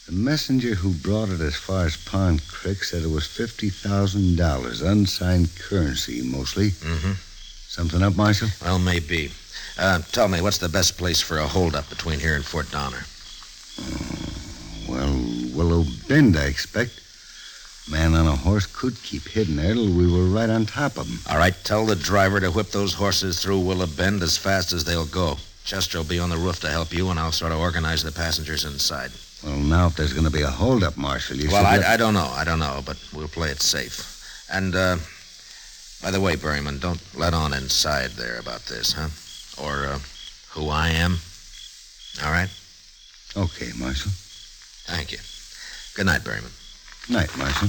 The 0.08 0.14
messenger 0.14 0.74
who 0.74 0.94
brought 0.94 1.28
it 1.28 1.42
as 1.42 1.54
far 1.54 1.84
as 1.84 1.98
Pond 1.98 2.40
Creek 2.48 2.82
said 2.82 3.02
it 3.02 3.10
was 3.10 3.24
$50,000, 3.24 4.82
unsigned 4.82 5.54
currency 5.56 6.22
mostly. 6.22 6.70
Mm-hmm. 6.70 7.12
Something 7.68 8.02
up, 8.02 8.16
Marshal? 8.16 8.48
Well, 8.62 8.78
maybe. 8.78 9.30
Uh, 9.78 9.98
tell 10.10 10.28
me, 10.28 10.40
what's 10.40 10.56
the 10.56 10.68
best 10.70 10.96
place 10.96 11.20
for 11.20 11.36
a 11.36 11.46
holdup 11.46 11.90
between 11.90 12.20
here 12.20 12.36
and 12.36 12.42
Fort 12.42 12.70
Donner? 12.70 13.04
Well, 14.88 15.12
Willow 15.54 15.84
Bend, 16.08 16.38
I 16.38 16.46
expect. 16.46 17.02
Man 17.90 18.14
on 18.14 18.26
a 18.26 18.34
horse 18.34 18.64
could 18.64 18.96
keep 19.02 19.28
hidden 19.28 19.56
there 19.56 19.74
till 19.74 19.92
we 19.92 20.10
were 20.10 20.24
right 20.24 20.48
on 20.48 20.64
top 20.64 20.96
of 20.96 21.06
him. 21.06 21.18
All 21.28 21.36
right, 21.36 21.54
tell 21.64 21.84
the 21.84 21.96
driver 21.96 22.40
to 22.40 22.50
whip 22.50 22.68
those 22.68 22.94
horses 22.94 23.42
through 23.42 23.60
Willow 23.60 23.86
Bend 23.86 24.22
as 24.22 24.38
fast 24.38 24.72
as 24.72 24.84
they'll 24.84 25.04
go. 25.04 25.36
Chester 25.66 25.98
will 25.98 26.06
be 26.06 26.18
on 26.18 26.30
the 26.30 26.38
roof 26.38 26.60
to 26.60 26.70
help 26.70 26.94
you, 26.94 27.10
and 27.10 27.20
I'll 27.20 27.30
sort 27.30 27.52
of 27.52 27.58
organize 27.58 28.02
the 28.02 28.10
passengers 28.10 28.64
inside. 28.64 29.10
Well, 29.44 29.56
now, 29.56 29.86
if 29.86 29.96
there's 29.96 30.12
going 30.12 30.24
to 30.26 30.32
be 30.32 30.42
a 30.42 30.50
holdup, 30.50 30.96
Marshal, 30.96 31.36
you 31.36 31.48
well, 31.50 31.64
should 31.64 31.80
Well, 31.80 31.90
I, 31.90 31.94
I 31.94 31.96
don't 31.96 32.14
know. 32.14 32.28
I 32.34 32.44
don't 32.44 32.58
know, 32.58 32.82
but 32.84 32.96
we'll 33.14 33.28
play 33.28 33.50
it 33.50 33.62
safe. 33.62 34.46
And, 34.50 34.74
uh, 34.74 34.96
by 36.02 36.10
the 36.10 36.20
way, 36.20 36.34
Berryman, 36.34 36.80
don't 36.80 37.00
let 37.14 37.34
on 37.34 37.52
inside 37.54 38.10
there 38.12 38.38
about 38.38 38.62
this, 38.66 38.92
huh? 38.92 39.08
Or, 39.62 39.86
uh, 39.86 39.98
who 40.50 40.68
I 40.68 40.88
am. 40.88 41.18
All 42.24 42.32
right? 42.32 42.48
Okay, 43.36 43.70
Marshal. 43.78 44.10
Thank 44.86 45.12
you. 45.12 45.18
Good 45.94 46.06
night, 46.06 46.22
Berryman. 46.22 46.50
Night, 47.08 47.30
Marshal. 47.38 47.68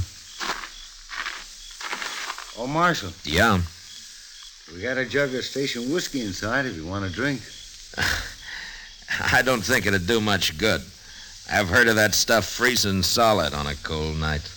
Oh, 2.58 2.68
Marshal, 2.68 3.12
Yeah. 3.24 3.62
we 4.74 4.82
got 4.82 4.98
a 4.98 5.06
jug 5.06 5.34
of 5.36 5.46
station 5.46 5.94
whiskey 5.94 6.22
inside 6.22 6.66
if 6.66 6.76
you 6.76 6.86
want 6.86 7.06
a 7.06 7.10
drink. 7.10 7.42
I 9.32 9.42
don't 9.44 9.62
think 9.62 9.86
it'd 9.86 10.08
do 10.08 10.20
much 10.20 10.58
good. 10.58 10.82
I've 11.52 11.68
heard 11.68 11.88
of 11.88 11.96
that 11.96 12.14
stuff 12.14 12.46
freezing 12.46 13.02
solid 13.02 13.56
on 13.56 13.66
a 13.66 13.74
cold 13.76 14.18
night. 14.18 14.48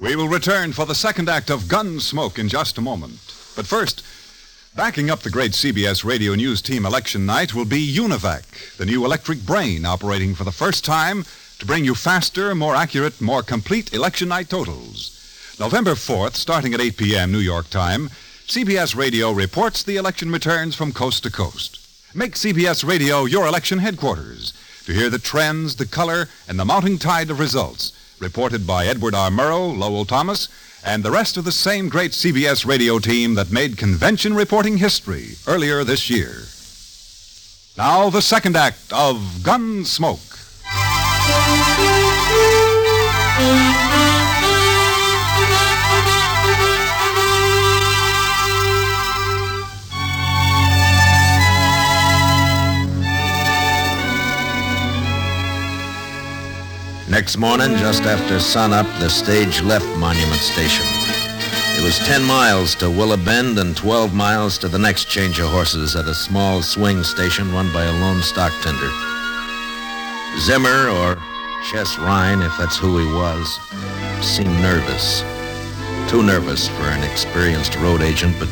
We 0.00 0.14
will 0.14 0.28
return 0.28 0.72
for 0.72 0.86
the 0.86 0.94
second 0.94 1.28
act 1.28 1.50
of 1.50 1.64
Gunsmoke 1.64 2.38
in 2.38 2.48
just 2.48 2.78
a 2.78 2.80
moment. 2.80 3.18
But 3.56 3.66
first, 3.66 4.04
backing 4.76 5.10
up 5.10 5.20
the 5.20 5.30
great 5.30 5.52
CBS 5.52 6.04
Radio 6.04 6.34
News 6.34 6.62
Team 6.62 6.86
election 6.86 7.26
night 7.26 7.54
will 7.54 7.64
be 7.64 7.94
Univac, 7.94 8.76
the 8.76 8.86
new 8.86 9.04
electric 9.04 9.44
brain 9.44 9.84
operating 9.84 10.34
for 10.34 10.44
the 10.44 10.52
first 10.52 10.84
time 10.84 11.24
to 11.58 11.66
bring 11.66 11.84
you 11.84 11.94
faster, 11.94 12.54
more 12.54 12.74
accurate, 12.74 13.20
more 13.20 13.42
complete 13.42 13.92
election 13.92 14.28
night 14.28 14.48
totals. 14.48 15.56
November 15.58 15.92
4th, 15.92 16.34
starting 16.34 16.74
at 16.74 16.80
8 16.80 16.96
p.m. 16.96 17.32
New 17.32 17.38
York 17.38 17.68
time, 17.70 18.08
CBS 18.46 18.94
Radio 18.94 19.32
reports 19.32 19.82
the 19.82 19.96
election 19.96 20.30
returns 20.30 20.74
from 20.74 20.92
coast 20.92 21.22
to 21.24 21.30
coast. 21.30 21.78
Make 22.14 22.34
CBS 22.34 22.86
Radio 22.86 23.24
your 23.24 23.46
election 23.46 23.80
headquarters 23.80 24.52
to 24.86 24.92
hear 24.92 25.10
the 25.10 25.18
trends, 25.18 25.76
the 25.76 25.86
color, 25.86 26.28
and 26.48 26.58
the 26.58 26.64
mounting 26.64 26.98
tide 26.98 27.30
of 27.30 27.40
results 27.40 27.92
reported 28.20 28.66
by 28.66 28.86
Edward 28.86 29.14
R. 29.14 29.30
Murrow, 29.30 29.76
Lowell 29.76 30.04
Thomas, 30.04 30.48
and 30.88 31.02
the 31.02 31.10
rest 31.10 31.36
of 31.36 31.44
the 31.44 31.52
same 31.52 31.90
great 31.90 32.12
CBS 32.12 32.64
radio 32.64 32.98
team 32.98 33.34
that 33.34 33.52
made 33.52 33.76
convention 33.76 34.32
reporting 34.32 34.78
history 34.78 35.32
earlier 35.46 35.84
this 35.84 36.08
year. 36.08 36.44
Now, 37.76 38.08
the 38.08 38.22
second 38.22 38.56
act 38.56 38.90
of 38.90 39.16
Gunsmoke. 39.42 40.24
Next 57.18 57.36
morning, 57.36 57.76
just 57.78 58.04
after 58.04 58.38
sunup, 58.38 58.86
the 59.00 59.10
stage 59.10 59.60
left 59.60 59.84
Monument 59.98 60.40
Station. 60.40 60.86
It 61.76 61.82
was 61.82 61.98
10 62.06 62.22
miles 62.22 62.76
to 62.76 62.88
Willow 62.88 63.16
Bend 63.16 63.58
and 63.58 63.76
12 63.76 64.14
miles 64.14 64.56
to 64.58 64.68
the 64.68 64.78
next 64.78 65.06
change 65.06 65.40
of 65.40 65.48
horses 65.50 65.96
at 65.96 66.06
a 66.06 66.14
small 66.14 66.62
swing 66.62 67.02
station 67.02 67.52
run 67.52 67.72
by 67.72 67.82
a 67.82 67.92
lone 67.92 68.22
stock 68.22 68.52
tender. 68.62 68.88
Zimmer, 70.38 70.90
or 70.90 71.18
Chess 71.68 71.98
Ryan, 71.98 72.40
if 72.40 72.56
that's 72.56 72.78
who 72.78 72.96
he 72.98 73.12
was, 73.12 73.58
seemed 74.24 74.56
nervous. 74.62 75.22
Too 76.08 76.22
nervous 76.22 76.68
for 76.68 76.84
an 76.84 77.02
experienced 77.02 77.74
road 77.78 78.00
agent, 78.00 78.36
but 78.38 78.48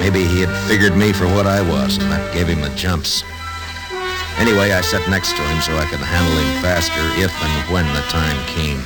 maybe 0.00 0.24
he 0.24 0.40
had 0.40 0.66
figured 0.66 0.96
me 0.96 1.12
for 1.12 1.26
what 1.26 1.46
I 1.46 1.60
was, 1.60 1.98
and 1.98 2.10
that 2.10 2.32
gave 2.32 2.48
him 2.48 2.62
the 2.62 2.74
jumps. 2.74 3.22
Anyway, 4.38 4.72
I 4.72 4.80
sat 4.80 5.04
next 5.10 5.36
to 5.36 5.42
him 5.42 5.60
so 5.60 5.76
I 5.76 5.84
could 5.84 6.00
handle 6.00 6.36
him 6.38 6.62
faster 6.62 7.02
if 7.20 7.30
and 7.30 7.56
when 7.72 7.86
the 7.92 8.04
time 8.08 8.38
came. 8.48 8.80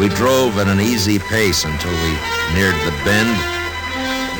We 0.00 0.08
drove 0.08 0.58
at 0.58 0.66
an 0.66 0.80
easy 0.80 1.18
pace 1.18 1.64
until 1.64 1.92
we 1.92 2.12
neared 2.58 2.74
the 2.82 2.94
bend. 3.06 3.30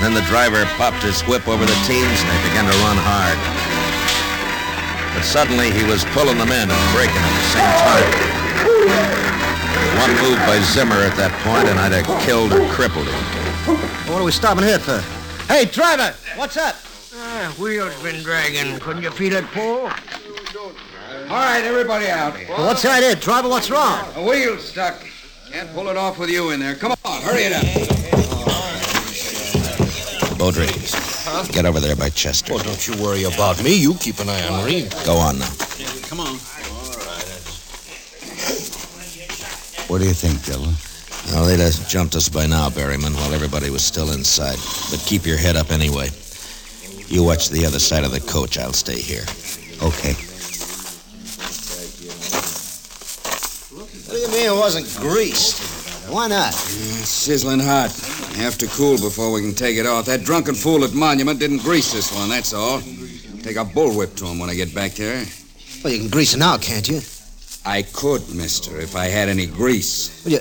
Then 0.02 0.12
the 0.12 0.26
driver 0.26 0.64
popped 0.74 1.02
his 1.06 1.22
whip 1.22 1.46
over 1.46 1.62
the 1.64 1.80
teams 1.86 2.18
and 2.18 2.28
they 2.28 2.40
began 2.50 2.66
to 2.66 2.76
run 2.82 2.98
hard. 2.98 3.38
But 5.14 5.22
suddenly 5.22 5.70
he 5.70 5.84
was 5.84 6.04
pulling 6.10 6.38
them 6.38 6.50
in 6.50 6.66
and 6.66 6.82
braking 6.90 7.22
at 7.22 7.34
the 7.38 7.46
same 7.54 7.72
time. 7.78 8.08
One 10.02 10.12
move 10.18 10.38
by 10.50 10.58
Zimmer 10.74 10.98
at 11.06 11.14
that 11.16 11.30
point 11.46 11.68
and 11.68 11.78
I'd 11.78 11.92
have 11.92 12.10
killed 12.26 12.52
or 12.52 12.66
crippled 12.74 13.06
him. 13.06 13.24
What 14.10 14.20
are 14.20 14.24
we 14.24 14.32
stopping 14.32 14.64
here 14.64 14.80
for? 14.80 14.98
Hey, 15.46 15.66
driver, 15.66 16.12
what's 16.34 16.56
up? 16.56 16.74
Ah, 17.14 17.54
wheels 17.58 17.94
been 18.02 18.22
dragging. 18.22 18.78
Couldn't 18.80 19.02
you 19.02 19.10
feel 19.10 19.34
it 19.34 19.44
Paul? 19.52 19.90
All 21.28 21.38
right, 21.38 21.62
everybody 21.62 22.06
out. 22.06 22.34
Well, 22.48 22.66
what's 22.66 22.82
the 22.82 22.90
idea, 22.90 23.14
driver? 23.16 23.48
What's 23.48 23.70
wrong? 23.70 24.06
A 24.16 24.22
wheel's 24.22 24.64
stuck. 24.64 25.04
Can't 25.50 25.70
pull 25.74 25.88
it 25.88 25.96
off 25.98 26.18
with 26.18 26.30
you 26.30 26.50
in 26.50 26.60
there. 26.60 26.74
Come 26.74 26.94
on, 27.04 27.22
hurry 27.22 27.42
it 27.42 27.52
up. 27.52 27.64
Beaudry, 30.38 31.52
get 31.52 31.66
over 31.66 31.80
there 31.80 31.94
by 31.94 32.08
Chester. 32.08 32.54
Oh, 32.54 32.58
don't 32.58 32.88
you 32.88 32.96
worry 33.02 33.24
about 33.24 33.62
me. 33.62 33.76
You 33.76 33.94
keep 33.94 34.18
an 34.18 34.30
eye 34.30 34.48
on 34.48 34.64
Reed. 34.64 34.90
Go 35.04 35.16
on 35.16 35.38
now. 35.38 35.50
Come 36.08 36.20
on. 36.20 36.28
All 36.28 36.34
right. 36.34 37.28
What 39.88 39.98
do 39.98 40.06
you 40.06 40.14
think, 40.14 40.42
Dillon? 40.44 40.74
Well, 41.30 41.44
they'd 41.44 41.60
have 41.60 41.88
jumped 41.88 42.16
us 42.16 42.28
by 42.28 42.46
now, 42.46 42.70
Berryman, 42.70 43.14
while 43.14 43.34
everybody 43.34 43.70
was 43.70 43.84
still 43.84 44.12
inside. 44.12 44.58
But 44.90 45.04
keep 45.06 45.26
your 45.26 45.36
head 45.36 45.56
up 45.56 45.70
anyway. 45.70 46.08
You 47.08 47.22
watch 47.22 47.50
the 47.50 47.66
other 47.66 47.78
side 47.78 48.04
of 48.04 48.12
the 48.12 48.20
coach. 48.20 48.58
I'll 48.58 48.72
stay 48.72 49.00
here. 49.00 49.24
Okay. 49.82 50.14
What 53.74 53.88
do 54.10 54.16
you 54.16 54.28
mean 54.28 54.46
it 54.46 54.58
wasn't 54.58 54.86
greased? 54.96 55.62
Why 56.10 56.28
not? 56.28 56.52
Sizzling 56.54 57.60
hot. 57.60 57.92
Have 58.36 58.58
to 58.58 58.66
cool 58.68 58.98
before 58.98 59.30
we 59.32 59.40
can 59.40 59.54
take 59.54 59.76
it 59.76 59.86
off. 59.86 60.06
That 60.06 60.24
drunken 60.24 60.54
fool 60.54 60.84
at 60.84 60.94
Monument 60.94 61.38
didn't 61.38 61.62
grease 61.62 61.92
this 61.92 62.12
one, 62.14 62.28
that's 62.28 62.52
all. 62.52 62.80
Take 63.42 63.56
a 63.56 63.64
bullwhip 63.64 64.16
to 64.16 64.26
him 64.26 64.38
when 64.38 64.50
I 64.50 64.54
get 64.54 64.74
back 64.74 64.92
there. 64.92 65.24
Well, 65.82 65.92
you 65.92 65.98
can 66.00 66.08
grease 66.08 66.34
it 66.34 66.38
now, 66.38 66.56
can't 66.58 66.88
you? 66.88 67.00
I 67.64 67.82
could, 67.82 68.28
mister, 68.34 68.80
if 68.80 68.96
I 68.96 69.06
had 69.06 69.28
any 69.28 69.46
grease. 69.46 70.24
Well, 70.24 70.34
you 70.34 70.40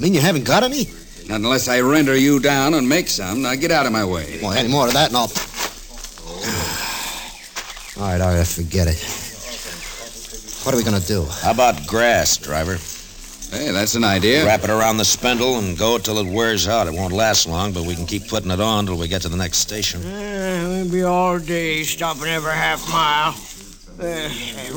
mean 0.00 0.14
you 0.14 0.20
haven't 0.20 0.44
got 0.44 0.62
any? 0.62 0.86
Not 1.28 1.36
unless 1.36 1.68
I 1.68 1.80
render 1.80 2.16
you 2.16 2.40
down 2.40 2.74
and 2.74 2.88
make 2.88 3.08
some. 3.08 3.42
Now 3.42 3.54
get 3.54 3.70
out 3.70 3.86
of 3.86 3.92
my 3.92 4.04
way. 4.04 4.40
Well, 4.42 4.52
any 4.52 4.68
more 4.68 4.86
of 4.86 4.92
that, 4.94 5.08
and 5.08 5.16
I'll. 5.16 5.30
All 8.02 8.08
right, 8.08 8.20
all 8.20 8.34
right, 8.34 8.44
forget 8.44 8.88
it. 8.88 8.98
What 10.64 10.74
are 10.74 10.76
we 10.76 10.82
gonna 10.82 10.98
do? 10.98 11.24
How 11.40 11.52
about 11.52 11.86
grass, 11.86 12.36
driver? 12.36 12.72
Hey, 13.56 13.70
that's 13.70 13.94
an 13.94 14.02
idea. 14.02 14.44
Wrap 14.44 14.64
it 14.64 14.70
around 14.70 14.96
the 14.96 15.04
spindle 15.04 15.60
and 15.60 15.78
go 15.78 15.98
till 15.98 16.18
it 16.18 16.26
wears 16.26 16.66
out. 16.66 16.88
It 16.88 16.94
won't 16.94 17.12
last 17.12 17.46
long, 17.46 17.72
but 17.72 17.84
we 17.84 17.94
can 17.94 18.04
keep 18.04 18.26
putting 18.26 18.50
it 18.50 18.60
on 18.60 18.86
till 18.86 18.98
we 18.98 19.06
get 19.06 19.22
to 19.22 19.28
the 19.28 19.36
next 19.36 19.58
station. 19.58 20.02
Uh, 20.02 20.64
we'll 20.66 20.90
be 20.90 21.04
all 21.04 21.38
day 21.38 21.84
stopping 21.84 22.24
every 22.24 22.50
half 22.50 22.88
mile. 22.90 23.36
Uh, 24.00 24.28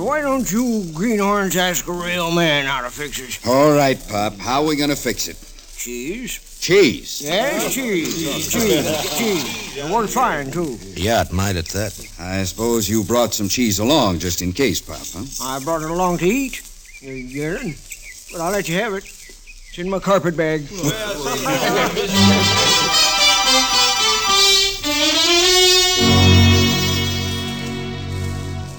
why 0.03 0.21
don't 0.21 0.51
you 0.51 0.91
greenhorns 0.93 1.55
ask 1.55 1.87
a 1.87 1.91
real 1.91 2.29
man 2.31 2.65
how 2.67 2.81
to 2.81 2.91
fix 2.91 3.19
it? 3.19 3.39
All 3.47 3.73
right, 3.73 3.97
Pop. 4.07 4.37
How 4.37 4.61
are 4.61 4.67
we 4.67 4.75
going 4.75 4.91
to 4.91 4.95
fix 4.95 5.27
it? 5.27 5.37
Cheese. 5.77 6.57
Cheese? 6.61 7.21
Yes, 7.23 7.73
cheese. 7.73 8.51
Cheese. 8.51 9.17
Cheese. 9.17 9.77
And 9.77 9.93
worth 9.93 10.13
fine, 10.13 10.49
too. 10.51 10.77
Yeah, 10.95 11.21
it 11.21 11.31
might 11.31 11.55
at 11.57 11.65
that. 11.67 11.93
I 12.19 12.43
suppose 12.43 12.89
you 12.89 13.03
brought 13.03 13.33
some 13.33 13.49
cheese 13.49 13.79
along 13.79 14.19
just 14.19 14.41
in 14.41 14.51
case, 14.53 14.81
Pop, 14.81 14.97
huh? 15.01 15.25
I 15.43 15.63
brought 15.63 15.83
it 15.83 15.89
along 15.91 16.17
to 16.19 16.25
eat. 16.25 16.61
Uh, 17.03 17.07
You're 17.07 17.15
yearning. 17.15 17.75
But 18.31 18.41
I'll 18.41 18.51
let 18.51 18.67
you 18.67 18.75
have 18.75 18.93
it. 18.93 19.03
It's 19.03 19.77
in 19.77 19.89
my 19.89 19.99
carpet 19.99 20.35
bag. 20.35 20.65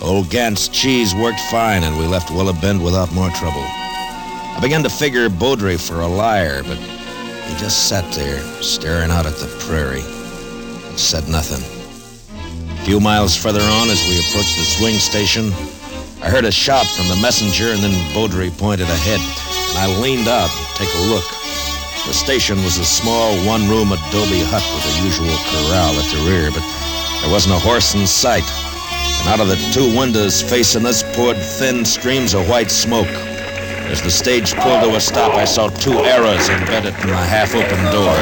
Old 0.03 0.31
Gant's 0.31 0.69
cheese 0.69 1.15
worked 1.15 1.41
fine, 1.51 1.83
and 1.83 1.99
we 1.99 2.07
left 2.07 2.31
Willow 2.31 2.53
Bend 2.53 2.83
without 2.83 3.13
more 3.13 3.31
trouble. 3.31 3.67
I 4.57 4.61
began 4.61 4.83
to 4.85 4.89
figure 4.89 5.29
Baudry 5.29 5.77
for 5.77 6.01
a 6.01 6.09
liar, 6.09 6.63
but 6.63 6.79
he 6.79 7.55
just 7.61 7.91
sat 7.91 8.11
there, 8.15 8.41
staring 8.63 9.11
out 9.11 9.27
at 9.27 9.37
the 9.37 9.53
prairie, 9.61 10.01
and 10.01 10.99
said 10.99 11.29
nothing. 11.29 11.61
A 12.73 12.85
few 12.87 12.99
miles 12.99 13.37
further 13.37 13.61
on, 13.61 13.91
as 13.91 14.01
we 14.09 14.17
approached 14.17 14.57
the 14.57 14.65
swing 14.65 14.97
station, 14.97 15.53
I 16.25 16.31
heard 16.33 16.47
a 16.47 16.51
shout 16.51 16.87
from 16.87 17.07
the 17.09 17.21
messenger, 17.21 17.77
and 17.77 17.85
then 17.85 17.93
Baudry 18.15 18.49
pointed 18.49 18.89
ahead, 18.89 19.21
and 19.21 19.77
I 19.77 20.01
leaned 20.01 20.27
out 20.27 20.49
to 20.49 20.65
take 20.81 20.95
a 20.95 21.05
look. 21.13 21.29
The 22.09 22.17
station 22.17 22.57
was 22.65 22.79
a 22.79 22.85
small 22.87 23.37
one-room 23.45 23.93
adobe 23.93 24.41
hut 24.49 24.65
with 24.73 24.85
the 24.89 25.05
usual 25.05 25.37
corral 25.53 25.93
at 26.01 26.09
the 26.09 26.25
rear, 26.25 26.49
but 26.49 26.65
there 27.21 27.31
wasn't 27.31 27.55
a 27.55 27.61
horse 27.61 27.95
in 27.95 28.07
sight. 28.07 28.49
And 29.21 29.29
out 29.29 29.41
of 29.41 29.49
the 29.49 29.61
two 29.77 29.95
windows 29.95 30.41
facing 30.41 30.87
us 30.87 31.05
poured 31.15 31.37
thin 31.37 31.85
streams 31.85 32.33
of 32.33 32.49
white 32.49 32.71
smoke. 32.71 33.36
As 33.89 34.03
the 34.03 34.11
stage 34.11 34.55
pulled 34.55 34.83
to 34.83 34.97
a 34.97 35.01
stop, 35.01 35.35
I 35.35 35.45
saw 35.45 35.69
two 35.69 35.99
arrows 36.01 36.49
embedded 36.49 36.95
in 37.01 37.07
the 37.07 37.17
half-open 37.17 37.79
door. 37.95 38.17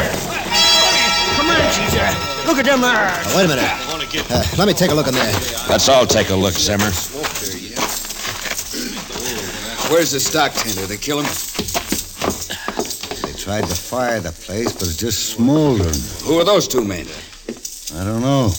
Come 1.36 1.48
on, 1.48 1.56
there. 1.90 2.34
Look 2.46 2.58
at 2.58 2.66
them 2.66 2.82
there. 2.82 3.08
wait 3.34 3.46
a 3.46 3.48
minute. 3.48 3.84
Uh, 4.30 4.44
let 4.58 4.68
me 4.68 4.74
take 4.74 4.90
a 4.90 4.94
look 4.94 5.08
in 5.08 5.14
there. 5.14 5.32
Let's 5.68 5.88
all 5.88 6.06
take 6.06 6.28
a 6.28 6.34
look, 6.34 6.52
Zimmer. 6.52 6.92
Where's 9.90 10.12
the 10.12 10.20
stock 10.20 10.52
tender? 10.52 10.86
They 10.86 10.98
kill 10.98 11.18
him? 11.20 11.26
They 13.22 13.32
tried 13.38 13.64
to 13.64 13.74
fire 13.74 14.20
the 14.20 14.32
place, 14.32 14.72
but 14.72 14.82
it's 14.82 14.98
just 14.98 15.30
smoldering. 15.30 15.94
Who 16.24 16.38
are 16.38 16.44
those 16.44 16.68
two 16.68 16.84
men? 16.84 17.06
I 17.98 18.04
don't 18.04 18.20
know. 18.20 18.52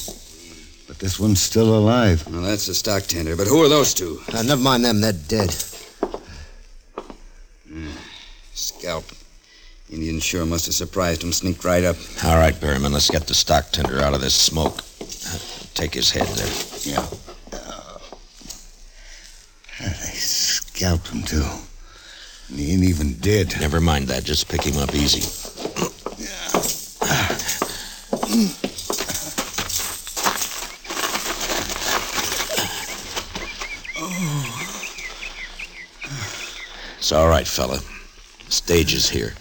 But 0.87 0.99
this 0.99 1.19
one's 1.19 1.41
still 1.41 1.77
alive. 1.77 2.25
Well, 2.27 2.41
that's 2.41 2.65
the 2.65 2.73
stock 2.73 3.03
tender. 3.03 3.35
But 3.35 3.47
who 3.47 3.63
are 3.63 3.69
those 3.69 3.93
two? 3.93 4.19
Uh, 4.33 4.41
never 4.41 4.61
mind 4.61 4.83
them. 4.83 5.01
They're 5.01 5.13
dead. 5.13 5.55
Scalp. 8.85 9.05
Indians 9.91 10.23
sure 10.23 10.45
must 10.45 10.67
have 10.67 10.75
surprised 10.75 11.23
him, 11.23 11.33
sneaked 11.33 11.65
right 11.65 11.83
up. 11.83 11.95
All 12.23 12.35
right, 12.35 12.53
Berryman, 12.53 12.91
let's 12.91 13.09
get 13.09 13.25
the 13.25 13.33
stock 13.33 13.71
tender 13.71 13.99
out 13.99 14.13
of 14.13 14.21
this 14.21 14.35
smoke. 14.35 14.83
Take 15.73 15.95
his 15.95 16.11
head 16.11 16.27
there. 16.27 16.53
Yeah. 16.83 17.03
Uh, 17.51 17.97
they 19.79 20.13
scalped 20.13 21.07
him, 21.07 21.23
too. 21.23 21.43
And 22.49 22.59
he 22.59 22.73
ain't 22.73 22.83
even 22.83 23.15
dead. 23.15 23.59
Never 23.59 23.81
mind 23.81 24.07
that. 24.09 24.23
Just 24.23 24.49
pick 24.49 24.61
him 24.61 24.77
up 24.77 24.93
easy. 24.93 25.23
It's 36.99 37.11
all 37.11 37.27
right, 37.27 37.47
fella. 37.47 37.79
Stage 38.55 38.93
is 38.93 39.09
here. 39.09 39.33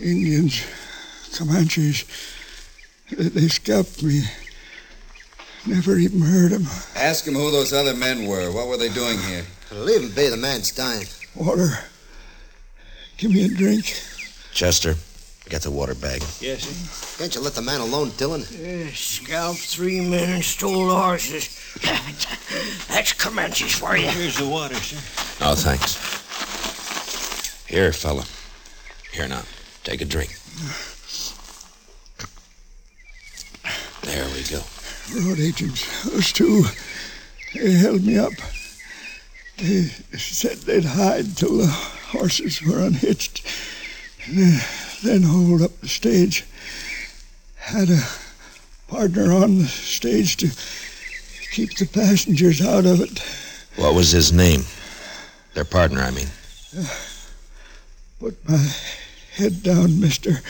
Indians, 0.00 0.62
Comanches, 1.36 2.04
they, 3.10 3.28
they 3.28 3.48
scalped 3.48 4.00
me. 4.00 4.22
Never 5.66 5.96
even 5.96 6.20
heard 6.20 6.52
'em. 6.52 6.64
Ask 6.94 7.26
him 7.26 7.34
who 7.34 7.50
those 7.50 7.72
other 7.72 7.94
men 7.94 8.26
were. 8.26 8.52
What 8.52 8.68
were 8.68 8.76
they 8.76 8.90
doing 8.90 9.18
here? 9.18 9.44
Leave 9.72 10.02
him 10.02 10.10
be. 10.14 10.28
The 10.28 10.36
man's 10.36 10.70
dying. 10.70 11.06
Water. 11.34 11.80
Give 13.16 13.32
me 13.32 13.44
a 13.44 13.48
drink. 13.48 13.92
Chester, 14.52 14.94
get 15.48 15.62
the 15.62 15.72
water 15.72 15.96
bag. 15.96 16.22
Yes, 16.40 16.62
sir. 16.62 17.18
Can't 17.18 17.34
you 17.34 17.40
let 17.40 17.54
the 17.54 17.62
man 17.62 17.80
alone, 17.80 18.12
Dillon? 18.16 18.44
Yeah, 18.52 18.86
scalped 18.94 19.58
three 19.58 20.00
men 20.00 20.30
and 20.30 20.44
stole 20.44 20.86
the 20.86 20.94
horses. 20.94 21.48
That's 22.88 23.12
Comanches 23.14 23.74
for 23.76 23.96
you. 23.96 24.06
Here's 24.08 24.38
the 24.38 24.46
water, 24.46 24.76
sir. 24.76 24.96
Oh, 25.44 25.56
thanks. 25.56 26.17
Here, 27.68 27.92
fella. 27.92 28.24
Here 29.12 29.28
now. 29.28 29.42
Take 29.84 30.00
a 30.00 30.06
drink. 30.06 30.34
There 34.02 34.24
we 34.34 34.42
go. 34.44 34.62
Road 35.14 35.38
agents, 35.38 36.04
those 36.04 36.32
two, 36.32 36.64
they 37.54 37.72
held 37.72 38.04
me 38.04 38.18
up. 38.18 38.32
They 39.58 39.84
said 40.16 40.58
they'd 40.58 40.84
hide 40.84 41.36
till 41.36 41.58
the 41.58 41.66
horses 41.66 42.62
were 42.62 42.80
unhitched, 42.80 43.46
and 44.26 44.38
uh, 44.38 44.60
then, 45.02 45.20
then 45.20 45.22
hold 45.22 45.62
up 45.62 45.78
the 45.80 45.88
stage. 45.88 46.44
Had 47.56 47.90
a 47.90 48.02
partner 48.88 49.32
on 49.32 49.58
the 49.58 49.66
stage 49.66 50.36
to 50.38 50.48
keep 51.52 51.76
the 51.76 51.86
passengers 51.86 52.62
out 52.62 52.86
of 52.86 53.00
it. 53.00 53.18
What 53.76 53.94
was 53.94 54.10
his 54.10 54.32
name? 54.32 54.64
Their 55.54 55.64
partner, 55.64 56.00
I 56.00 56.10
mean. 56.10 56.28
Uh, 56.76 56.86
Put 58.20 58.48
my 58.48 58.68
head 59.36 59.62
down, 59.62 60.00
mister. 60.00 60.40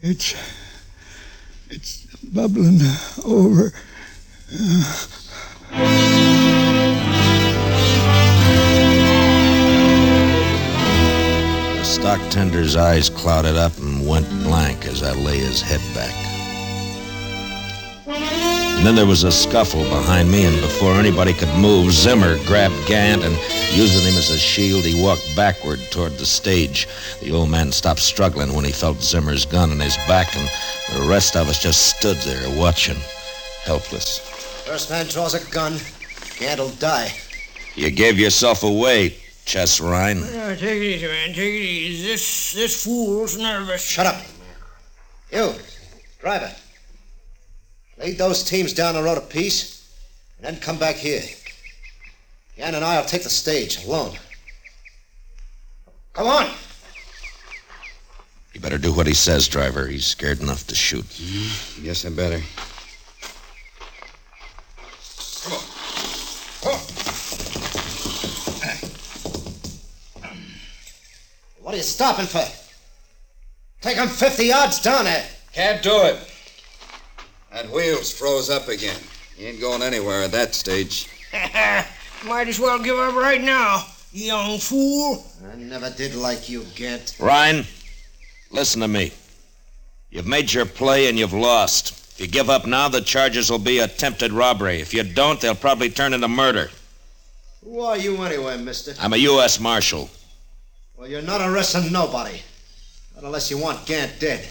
It's. 0.00 0.34
It's 1.68 2.06
bubbling 2.22 2.80
over. 3.24 3.72
The 11.76 11.84
stock 11.84 12.20
tender's 12.30 12.76
eyes 12.76 13.08
clouded 13.10 13.56
up 13.56 13.76
and 13.78 14.06
went 14.06 14.28
blank 14.42 14.86
as 14.86 15.02
I 15.02 15.12
lay 15.12 15.38
his 15.38 15.60
head 15.62 15.80
back. 15.94 16.31
And 18.82 18.88
then 18.88 18.96
there 18.96 19.06
was 19.06 19.22
a 19.22 19.30
scuffle 19.30 19.84
behind 19.84 20.28
me, 20.28 20.44
and 20.44 20.60
before 20.60 20.94
anybody 20.94 21.32
could 21.32 21.54
move, 21.54 21.92
Zimmer 21.92 22.36
grabbed 22.46 22.74
Gant 22.88 23.22
and, 23.22 23.36
using 23.76 24.02
him 24.02 24.18
as 24.18 24.28
a 24.30 24.36
shield, 24.36 24.84
he 24.84 25.00
walked 25.00 25.36
backward 25.36 25.78
toward 25.92 26.18
the 26.18 26.26
stage. 26.26 26.88
The 27.20 27.30
old 27.30 27.48
man 27.48 27.70
stopped 27.70 28.00
struggling 28.00 28.52
when 28.54 28.64
he 28.64 28.72
felt 28.72 29.00
Zimmer's 29.00 29.46
gun 29.46 29.70
in 29.70 29.78
his 29.78 29.96
back, 30.08 30.34
and 30.34 30.48
the 30.96 31.08
rest 31.08 31.36
of 31.36 31.48
us 31.48 31.62
just 31.62 31.96
stood 31.96 32.16
there 32.22 32.58
watching, 32.58 32.96
helpless. 33.62 34.18
First 34.66 34.90
man 34.90 35.06
draws 35.06 35.34
a 35.34 35.50
gun, 35.52 35.78
Gant'll 36.36 36.70
die. 36.70 37.12
You 37.76 37.88
gave 37.92 38.18
yourself 38.18 38.64
away, 38.64 39.14
Chess 39.44 39.80
Rhine. 39.80 40.22
Yeah, 40.22 40.56
take 40.56 40.82
it 40.82 40.96
easy, 40.96 41.06
man. 41.06 41.28
Take 41.28 41.54
it 41.54 41.62
easy. 41.62 42.08
This 42.08 42.52
this 42.52 42.84
fool's 42.84 43.38
nervous. 43.38 43.86
Shut 43.86 44.06
up. 44.06 44.20
You, 45.32 45.54
driver. 46.20 46.52
Lead 48.02 48.18
those 48.18 48.42
teams 48.42 48.72
down 48.72 48.94
the 48.94 49.02
road 49.02 49.18
a 49.18 49.20
piece, 49.20 49.88
and 50.36 50.46
then 50.46 50.60
come 50.60 50.76
back 50.76 50.96
here. 50.96 51.22
Yan 52.56 52.74
and 52.74 52.84
I'll 52.84 53.04
take 53.04 53.22
the 53.22 53.30
stage 53.30 53.84
alone. 53.84 54.18
Come 56.12 56.26
on. 56.26 56.50
You 58.52 58.60
better 58.60 58.76
do 58.76 58.92
what 58.92 59.06
he 59.06 59.14
says, 59.14 59.46
driver. 59.46 59.86
He's 59.86 60.04
scared 60.04 60.40
enough 60.40 60.66
to 60.66 60.74
shoot. 60.74 61.06
Hmm? 61.16 61.84
Yes, 61.84 62.04
I 62.04 62.10
better. 62.10 62.42
Come 65.44 65.52
on! 65.52 66.78
What 71.62 71.74
are 71.74 71.76
you 71.76 71.82
stopping 71.84 72.26
for? 72.26 72.40
Take 73.80 73.94
Take 73.94 73.98
'em 73.98 74.08
50 74.08 74.46
yards 74.46 74.80
down 74.80 75.04
there. 75.04 75.26
Can't 75.52 75.82
do 75.82 76.02
it. 76.02 76.31
That 77.52 77.70
wheel's 77.70 78.10
froze 78.10 78.48
up 78.48 78.68
again. 78.68 78.98
He 79.36 79.46
ain't 79.46 79.60
going 79.60 79.82
anywhere 79.82 80.22
at 80.22 80.32
that 80.32 80.54
stage. 80.54 81.08
Might 82.24 82.48
as 82.48 82.58
well 82.58 82.78
give 82.78 82.98
up 82.98 83.14
right 83.14 83.42
now, 83.42 83.84
young 84.10 84.58
fool. 84.58 85.26
I 85.52 85.56
never 85.56 85.90
did 85.90 86.14
like 86.14 86.48
you, 86.48 86.64
Gant. 86.74 87.16
Ryan, 87.20 87.66
listen 88.50 88.80
to 88.80 88.88
me. 88.88 89.12
You've 90.10 90.26
made 90.26 90.52
your 90.52 90.64
play 90.64 91.08
and 91.08 91.18
you've 91.18 91.34
lost. 91.34 92.12
If 92.14 92.20
you 92.20 92.26
give 92.26 92.48
up 92.48 92.66
now, 92.66 92.88
the 92.88 93.00
charges 93.00 93.50
will 93.50 93.58
be 93.58 93.80
attempted 93.80 94.32
robbery. 94.32 94.80
If 94.80 94.94
you 94.94 95.02
don't, 95.02 95.40
they'll 95.40 95.54
probably 95.54 95.90
turn 95.90 96.14
into 96.14 96.28
murder. 96.28 96.70
Who 97.64 97.80
are 97.80 97.98
you 97.98 98.22
anyway, 98.22 98.56
mister? 98.58 98.94
I'm 99.00 99.12
a 99.12 99.18
U.S. 99.18 99.60
Marshal. 99.60 100.10
Well, 100.96 101.08
you're 101.08 101.22
not 101.22 101.40
arresting 101.40 101.92
nobody. 101.92 102.40
Not 103.14 103.24
unless 103.24 103.50
you 103.50 103.58
want 103.58 103.86
Gant 103.86 104.18
dead. 104.20 104.48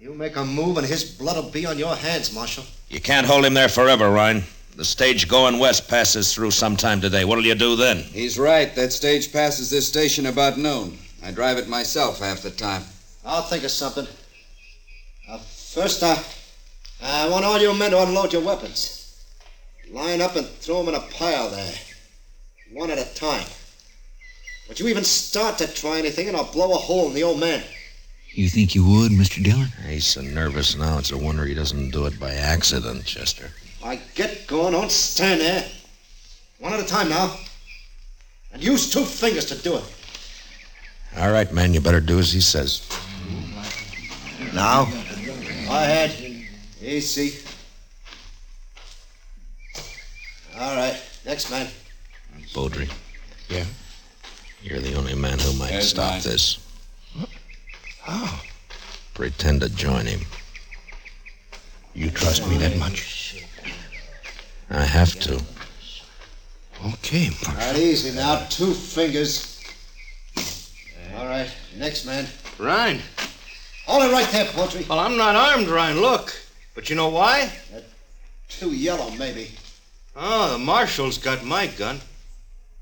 You 0.00 0.14
make 0.14 0.36
a 0.36 0.44
move 0.46 0.78
and 0.78 0.86
his 0.86 1.04
blood'll 1.04 1.50
be 1.50 1.66
on 1.66 1.78
your 1.78 1.94
hands, 1.94 2.34
Marshal. 2.34 2.64
You 2.88 3.02
can't 3.02 3.26
hold 3.26 3.44
him 3.44 3.52
there 3.52 3.68
forever, 3.68 4.10
Ryan. 4.10 4.42
The 4.74 4.84
stage 4.84 5.28
going 5.28 5.58
west 5.58 5.88
passes 5.88 6.32
through 6.32 6.52
sometime 6.52 7.02
today. 7.02 7.26
What'll 7.26 7.44
you 7.44 7.54
do 7.54 7.76
then? 7.76 7.98
He's 7.98 8.38
right. 8.38 8.74
That 8.74 8.94
stage 8.94 9.30
passes 9.30 9.68
this 9.68 9.86
station 9.86 10.24
about 10.24 10.56
noon. 10.56 10.96
I 11.22 11.32
drive 11.32 11.58
it 11.58 11.68
myself 11.68 12.20
half 12.20 12.40
the 12.40 12.50
time. 12.50 12.82
I'll 13.26 13.42
think 13.42 13.62
of 13.62 13.70
something. 13.70 14.06
Uh, 15.28 15.36
first, 15.36 16.02
uh, 16.02 16.16
I 17.02 17.28
want 17.28 17.44
all 17.44 17.60
you 17.60 17.74
men 17.74 17.90
to 17.90 18.02
unload 18.02 18.32
your 18.32 18.42
weapons. 18.42 19.22
Line 19.90 20.22
up 20.22 20.34
and 20.34 20.46
throw 20.46 20.82
them 20.82 20.94
in 20.94 20.98
a 20.98 21.06
pile 21.08 21.50
there. 21.50 21.74
One 22.72 22.90
at 22.90 22.96
a 22.96 23.14
time. 23.14 23.46
Don't 24.66 24.80
you 24.80 24.88
even 24.88 25.04
start 25.04 25.58
to 25.58 25.66
try 25.66 25.98
anything, 25.98 26.28
and 26.28 26.38
I'll 26.38 26.50
blow 26.50 26.72
a 26.72 26.76
hole 26.76 27.08
in 27.08 27.14
the 27.14 27.22
old 27.22 27.38
man. 27.38 27.62
You 28.32 28.48
think 28.48 28.74
you 28.74 28.84
would, 28.84 29.10
Mr. 29.12 29.42
Dillon? 29.42 29.68
He's 29.88 30.06
so 30.06 30.20
nervous 30.20 30.76
now, 30.76 30.98
it's 30.98 31.10
a 31.10 31.18
wonder 31.18 31.44
he 31.44 31.54
doesn't 31.54 31.90
do 31.90 32.06
it 32.06 32.18
by 32.20 32.32
accident, 32.32 33.04
Chester. 33.04 33.50
I 33.84 33.96
get 34.14 34.46
going, 34.46 34.72
don't 34.72 34.90
stand 34.90 35.40
there. 35.40 35.64
One 36.58 36.72
at 36.72 36.80
a 36.80 36.86
time 36.86 37.08
now. 37.08 37.34
And 38.52 38.62
use 38.62 38.90
two 38.90 39.04
fingers 39.04 39.46
to 39.46 39.56
do 39.56 39.76
it. 39.76 39.84
All 41.18 41.32
right, 41.32 41.52
man, 41.52 41.74
you 41.74 41.80
better 41.80 42.00
do 42.00 42.18
as 42.18 42.32
he 42.32 42.40
says. 42.40 42.86
Now? 44.54 44.84
Go 44.84 45.72
ahead. 45.76 46.14
Easy. 46.82 47.38
All 50.58 50.76
right. 50.76 51.00
Next 51.24 51.50
man. 51.50 51.68
Beaudry, 52.54 52.90
Yeah? 53.48 53.64
you're 54.62 54.80
the 54.80 54.94
only 54.94 55.14
man 55.14 55.38
who 55.38 55.52
might 55.54 55.70
There's 55.70 55.90
stop 55.90 56.12
mine. 56.14 56.22
this. 56.22 56.58
Oh, 58.08 58.42
Pretend 59.14 59.60
to 59.60 59.68
join 59.68 60.06
him. 60.06 60.20
you 61.94 62.10
trust 62.10 62.46
me 62.48 62.56
that 62.58 62.76
much? 62.78 63.44
I 64.70 64.82
have 64.84 65.18
to. 65.20 65.42
Okay, 66.86 67.28
All 67.46 67.54
right, 67.54 67.76
easy 67.76 68.16
now. 68.16 68.46
Two 68.48 68.72
fingers. 68.72 69.62
All 71.16 71.26
right. 71.26 71.50
Next 71.76 72.06
man. 72.06 72.26
Ryan. 72.58 73.00
Hold 73.86 74.04
it 74.04 74.12
right 74.12 74.26
there, 74.28 74.46
Beaudry. 74.46 74.88
Well, 74.88 74.98
I'm 74.98 75.16
not 75.18 75.34
armed, 75.34 75.68
Ryan. 75.68 76.00
Look. 76.00 76.32
But 76.74 76.88
you 76.88 76.96
know 76.96 77.08
why? 77.08 77.52
Too 78.48 78.70
yellow, 78.70 79.10
maybe. 79.10 79.50
Oh, 80.16 80.52
the 80.52 80.58
marshal's 80.58 81.18
got 81.18 81.44
my 81.44 81.66
gun. 81.66 82.00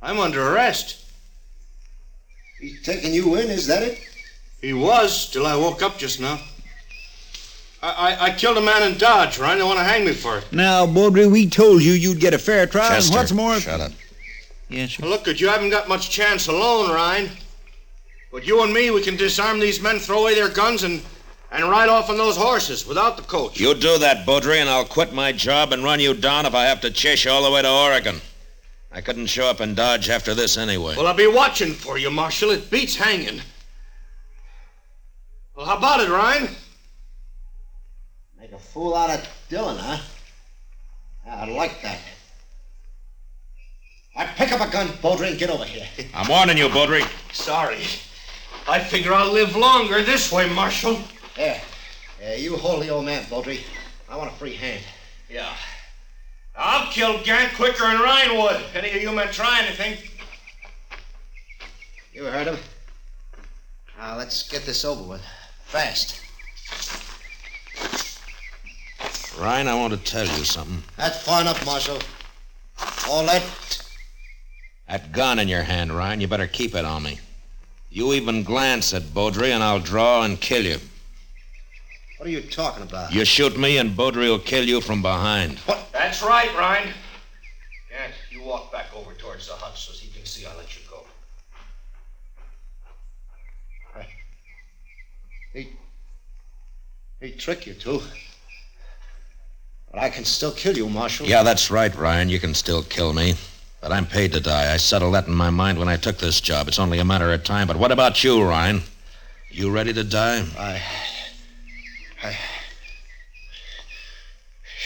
I'm 0.00 0.20
under 0.20 0.46
arrest. 0.52 1.04
He's 2.60 2.82
taking 2.82 3.12
you 3.12 3.34
in, 3.36 3.48
is 3.50 3.66
that 3.66 3.82
it? 3.82 4.07
He 4.60 4.72
was, 4.72 5.30
till 5.30 5.46
I 5.46 5.54
woke 5.54 5.82
up 5.82 5.98
just 5.98 6.20
now. 6.20 6.40
I, 7.80 7.90
I, 7.90 8.24
I 8.24 8.30
killed 8.30 8.56
a 8.56 8.60
man 8.60 8.90
in 8.90 8.98
Dodge, 8.98 9.38
Ryan. 9.38 9.58
They 9.58 9.64
want 9.64 9.78
to 9.78 9.84
hang 9.84 10.04
me 10.04 10.12
for 10.12 10.38
it. 10.38 10.52
Now, 10.52 10.84
Baudry, 10.84 11.30
we 11.30 11.48
told 11.48 11.82
you 11.82 11.92
you'd 11.92 12.18
get 12.18 12.34
a 12.34 12.38
fair 12.38 12.66
trial, 12.66 12.90
Chester, 12.90 13.12
and 13.12 13.18
what's 13.20 13.32
more... 13.32 13.60
shut 13.60 13.80
up. 13.80 13.92
Yes, 14.68 14.92
sir. 14.92 15.04
Now, 15.04 15.10
look, 15.10 15.28
at 15.28 15.40
you 15.40 15.48
haven't 15.48 15.70
got 15.70 15.88
much 15.88 16.10
chance 16.10 16.48
alone, 16.48 16.90
Ryan. 16.90 17.30
But 18.32 18.46
you 18.46 18.62
and 18.62 18.74
me, 18.74 18.90
we 18.90 19.00
can 19.00 19.16
disarm 19.16 19.60
these 19.60 19.80
men, 19.80 19.98
throw 20.00 20.22
away 20.22 20.34
their 20.34 20.48
guns, 20.48 20.82
and, 20.82 21.02
and 21.52 21.70
ride 21.70 21.88
off 21.88 22.10
on 22.10 22.18
those 22.18 22.36
horses 22.36 22.84
without 22.84 23.16
the 23.16 23.22
coach. 23.22 23.60
You 23.60 23.74
do 23.74 23.96
that, 23.98 24.26
Beaudry, 24.26 24.56
and 24.56 24.68
I'll 24.68 24.84
quit 24.84 25.12
my 25.12 25.30
job 25.30 25.72
and 25.72 25.84
run 25.84 26.00
you 26.00 26.14
down 26.14 26.46
if 26.46 26.54
I 26.54 26.64
have 26.64 26.80
to 26.80 26.90
chase 26.90 27.24
you 27.24 27.30
all 27.30 27.44
the 27.44 27.50
way 27.50 27.62
to 27.62 27.70
Oregon. 27.70 28.20
I 28.90 29.00
couldn't 29.02 29.26
show 29.26 29.46
up 29.46 29.60
in 29.60 29.74
Dodge 29.74 30.10
after 30.10 30.34
this 30.34 30.58
anyway. 30.58 30.96
Well, 30.96 31.06
I'll 31.06 31.14
be 31.14 31.26
watching 31.28 31.72
for 31.72 31.96
you, 31.96 32.10
Marshal. 32.10 32.50
It 32.50 32.70
beats 32.70 32.96
hanging. 32.96 33.40
Well, 35.58 35.66
how 35.66 35.76
about 35.76 35.98
it, 35.98 36.08
Ryan? 36.08 36.48
Make 38.38 38.52
a 38.52 38.58
fool 38.60 38.94
out 38.94 39.10
of 39.10 39.28
Dillon, 39.48 39.76
huh? 39.76 39.98
Ah, 41.26 41.42
I 41.42 41.50
like 41.50 41.82
that. 41.82 41.98
I 44.14 44.26
pick 44.26 44.52
up 44.52 44.60
a 44.60 44.70
gun, 44.70 44.88
Baudry, 45.02 45.30
and 45.30 45.36
get 45.36 45.50
over 45.50 45.64
here. 45.64 45.84
I'm 46.14 46.28
warning 46.28 46.58
you, 46.58 46.68
Beaudry. 46.68 47.02
Sorry. 47.34 47.82
I 48.68 48.78
figure 48.78 49.12
I'll 49.12 49.32
live 49.32 49.56
longer 49.56 50.00
this 50.04 50.30
way, 50.30 50.48
Marshal. 50.54 50.96
There. 51.34 51.60
Yeah, 52.22 52.36
you 52.36 52.56
hold 52.56 52.84
the 52.84 52.90
old 52.90 53.06
man, 53.06 53.24
Baudry. 53.28 53.64
I 54.08 54.16
want 54.16 54.30
a 54.30 54.34
free 54.34 54.54
hand. 54.54 54.84
Yeah. 55.28 55.52
I'll 56.56 56.86
kill 56.92 57.20
Gant 57.24 57.52
quicker 57.56 57.82
than 57.82 57.98
Ryan 58.00 58.40
would. 58.40 58.62
Any 58.74 58.90
of 58.90 59.02
you 59.02 59.10
men 59.10 59.32
try 59.32 59.60
anything? 59.64 59.98
You 62.12 62.26
heard 62.26 62.46
him. 62.46 62.58
Now, 63.98 64.16
let's 64.16 64.48
get 64.48 64.62
this 64.62 64.84
over 64.84 65.02
with. 65.02 65.22
Fast. 65.68 66.18
Ryan, 69.38 69.68
I 69.68 69.74
want 69.74 69.92
to 69.92 69.98
tell 69.98 70.24
you 70.24 70.44
something. 70.44 70.82
That's 70.96 71.22
far 71.22 71.42
enough, 71.42 71.64
Marshal. 71.66 71.98
All 73.06 73.26
that. 73.26 73.44
That 74.88 75.12
gun 75.12 75.38
in 75.38 75.46
your 75.46 75.62
hand, 75.62 75.92
Ryan, 75.92 76.22
you 76.22 76.26
better 76.26 76.46
keep 76.46 76.74
it 76.74 76.86
on 76.86 77.02
me. 77.02 77.20
You 77.90 78.14
even 78.14 78.44
glance 78.44 78.94
at 78.94 79.02
Beaudry, 79.02 79.50
and 79.50 79.62
I'll 79.62 79.78
draw 79.78 80.22
and 80.22 80.40
kill 80.40 80.64
you. 80.64 80.78
What 82.16 82.28
are 82.28 82.32
you 82.32 82.40
talking 82.40 82.82
about? 82.82 83.12
You 83.12 83.26
shoot 83.26 83.58
me, 83.58 83.76
and 83.76 83.90
Beaudry 83.90 84.30
will 84.30 84.38
kill 84.38 84.64
you 84.64 84.80
from 84.80 85.02
behind. 85.02 85.58
What? 85.60 85.92
That's 85.92 86.22
right, 86.22 86.52
Ryan. 86.56 86.88
Gant, 87.90 88.14
you 88.30 88.42
walk 88.42 88.72
back 88.72 88.86
over 88.96 89.12
towards 89.12 89.48
the 89.48 89.52
hut 89.52 89.76
so 89.76 89.92
he 89.92 90.08
can 90.08 90.24
see 90.24 90.46
I 90.46 90.56
let 90.56 90.74
you 90.74 90.82
go. 90.90 91.04
He. 95.52 95.70
He 97.20 97.32
trick 97.32 97.66
you, 97.66 97.74
too. 97.74 98.00
But 99.90 100.00
I 100.00 100.10
can 100.10 100.24
still 100.24 100.52
kill 100.52 100.76
you, 100.76 100.88
Marshal. 100.88 101.26
Yeah, 101.26 101.42
that's 101.42 101.70
right, 101.70 101.94
Ryan. 101.94 102.28
You 102.28 102.38
can 102.38 102.54
still 102.54 102.82
kill 102.82 103.12
me. 103.12 103.34
But 103.80 103.92
I'm 103.92 104.06
paid 104.06 104.32
to 104.32 104.40
die. 104.40 104.72
I 104.72 104.76
settled 104.76 105.14
that 105.14 105.26
in 105.28 105.34
my 105.34 105.50
mind 105.50 105.78
when 105.78 105.88
I 105.88 105.96
took 105.96 106.18
this 106.18 106.40
job. 106.40 106.68
It's 106.68 106.78
only 106.78 106.98
a 106.98 107.04
matter 107.04 107.32
of 107.32 107.44
time. 107.44 107.66
But 107.66 107.76
what 107.76 107.92
about 107.92 108.22
you, 108.22 108.42
Ryan? 108.42 108.82
You 109.50 109.70
ready 109.70 109.92
to 109.92 110.04
die? 110.04 110.44
I. 110.58 110.82
I. 112.22 112.36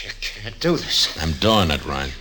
You 0.03 0.11
can't 0.21 0.59
do 0.59 0.77
this. 0.77 1.17
I'm 1.21 1.33
doing 1.33 1.71
it, 1.71 1.85
Ryan. 1.85 2.11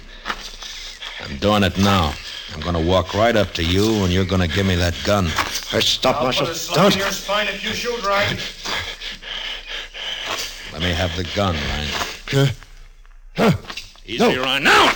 I'm 1.21 1.37
doing 1.39 1.63
it 1.63 1.79
now. 1.79 2.15
I'm 2.55 2.61
going 2.61 2.75
to 2.75 2.87
walk 2.87 3.15
right 3.15 3.35
up 3.37 3.53
to 3.55 3.65
you, 3.65 4.05
and 4.05 4.13
you're 4.13 4.25
going 4.25 4.41
to 4.41 4.55
give 4.55 4.67
me 4.67 4.75
that 4.77 4.95
gun. 5.05 5.29
stop, 5.29 6.17
I'll 6.17 6.25
Marshal. 6.25 6.47
put 6.47 6.55
a 6.55 6.59
slug 6.59 6.77
Don't. 6.77 6.93
in 6.95 6.99
your 6.99 7.11
spine 7.11 7.49
if 7.49 7.65
you 7.65 7.71
shoot, 7.71 8.05
Ryan. 8.05 8.39
Let 10.83 10.89
me 10.89 10.95
have 10.97 11.17
the 11.17 11.23
gun, 11.37 11.55
Ryan. 11.55 11.89
Easy, 14.05 14.19
No. 14.19 14.43
Ryan. 14.43 14.65
Now! 14.65 14.93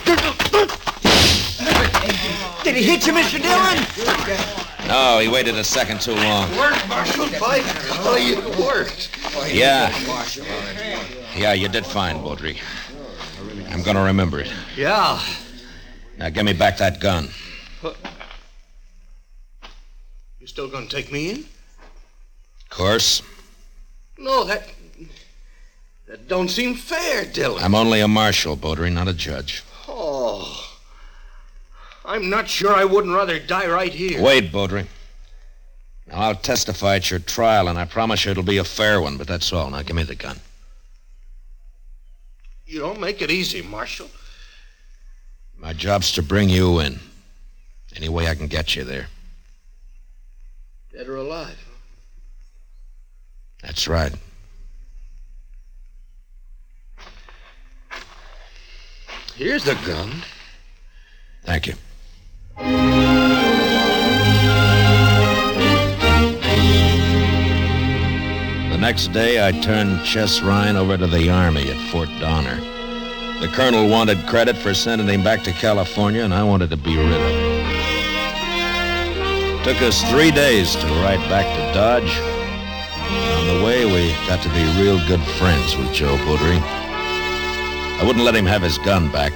Did 2.65 2.75
he 2.75 2.83
hit 2.83 3.07
you, 3.07 3.13
Mr. 3.13 3.41
Dillon? 3.41 3.79
No, 4.89 5.21
he 5.21 5.29
waited 5.29 5.55
a 5.55 5.63
second 5.63 6.01
too 6.01 6.17
long. 6.17 6.51
Worked, 6.57 6.89
Marshal. 6.89 7.27
By 7.39 7.61
golly, 8.03 8.33
it 8.33 8.59
worked. 8.59 9.11
Yeah. 9.49 9.97
Yeah, 11.37 11.53
you 11.53 11.69
did 11.69 11.87
fine, 11.87 12.21
Baudry. 12.21 12.59
I'm 13.69 13.85
going 13.85 13.97
to 13.97 14.03
remember 14.03 14.41
it. 14.41 14.53
Yeah. 14.77 15.23
Now, 16.19 16.31
give 16.31 16.45
me 16.45 16.53
back 16.53 16.79
that 16.79 16.99
gun. 16.99 17.29
You 20.41 20.49
still 20.49 20.67
gonna 20.67 20.87
take 20.87 21.13
me 21.13 21.31
in? 21.31 21.37
Of 21.39 22.71
course. 22.71 23.23
No, 24.19 24.45
that. 24.45 24.69
That 26.07 26.29
don't 26.29 26.49
seem 26.49 26.75
fair, 26.75 27.25
Dillon. 27.25 27.63
I'm 27.63 27.75
only 27.75 28.01
a 28.01 28.09
marshal, 28.09 28.57
Baudry, 28.57 28.91
not 28.91 29.09
a 29.09 29.13
judge. 29.13 29.65
Oh. 29.89 30.63
I'm 32.05 32.31
not 32.31 32.49
sure 32.49 32.73
I 32.73 32.85
wouldn't 32.85 33.15
rather 33.15 33.41
die 33.41 33.67
right 33.67 33.93
here. 33.93 34.23
Wait, 34.23 34.53
Baudry. 34.53 34.87
Now, 36.07 36.21
I'll 36.21 36.35
testify 36.37 36.97
at 36.97 37.11
your 37.11 37.19
trial, 37.19 37.67
and 37.67 37.77
I 37.77 37.85
promise 37.85 38.25
you 38.25 38.31
it'll 38.31 38.45
be 38.45 38.59
a 38.59 38.65
fair 38.65 39.01
one, 39.01 39.17
but 39.17 39.27
that's 39.27 39.53
all. 39.53 39.69
Now, 39.69 39.83
give 39.83 39.97
me 39.97 40.05
the 40.05 40.15
gun. 40.15 40.39
You 42.67 42.79
don't 42.79 43.01
make 43.01 43.23
it 43.23 43.31
easy, 43.31 43.63
Marshal. 43.63 44.09
My 45.59 45.73
job's 45.73 46.13
to 46.13 46.23
bring 46.23 46.49
you 46.49 46.79
in. 46.79 47.01
Any 47.97 48.09
way 48.09 48.29
I 48.29 48.35
can 48.35 48.47
get 48.47 48.77
you 48.77 48.85
there. 48.85 49.09
Dead 50.93 51.09
or 51.09 51.17
alive. 51.17 51.59
That's 53.63 53.89
right. 53.89 54.13
Here's 59.37 59.65
the 59.65 59.75
gun. 59.87 60.11
Thank 61.45 61.67
you. 61.67 61.75
The 68.71 68.79
next 68.81 69.09
day, 69.09 69.47
I 69.47 69.53
turned 69.61 70.03
Chess 70.07 70.41
Ryan 70.41 70.77
over 70.77 70.97
to 70.97 71.07
the 71.07 71.29
Army 71.29 71.71
at 71.71 71.77
Fort 71.91 72.09
Donner. 72.19 72.57
The 73.41 73.49
colonel 73.49 73.91
wanted 73.91 74.27
credit 74.27 74.57
for 74.57 74.73
sending 74.73 75.07
him 75.07 75.23
back 75.23 75.43
to 75.43 75.53
California, 75.53 76.25
and 76.25 76.33
I 76.33 76.43
wanted 76.43 76.71
to 76.71 76.79
be 76.79 76.97
rid 76.97 77.13
of 77.13 77.21
him. 77.21 77.67
Took 79.65 79.83
us 79.83 80.03
three 80.11 80.31
days 80.31 80.75
to 80.77 80.87
ride 81.03 81.21
back 81.29 81.45
to 81.45 81.75
Dodge. 81.75 82.21
On 83.37 83.59
the 83.59 83.63
way, 83.63 83.85
we 83.85 84.13
got 84.27 84.43
to 84.43 84.49
be 84.49 84.65
real 84.81 84.97
good 85.07 85.21
friends 85.37 85.77
with 85.77 85.93
Joe 85.93 86.17
Boudry. 86.25 86.86
I 87.99 88.05
wouldn't 88.05 88.25
let 88.25 88.35
him 88.35 88.47
have 88.47 88.63
his 88.63 88.77
gun 88.79 89.11
back. 89.11 89.33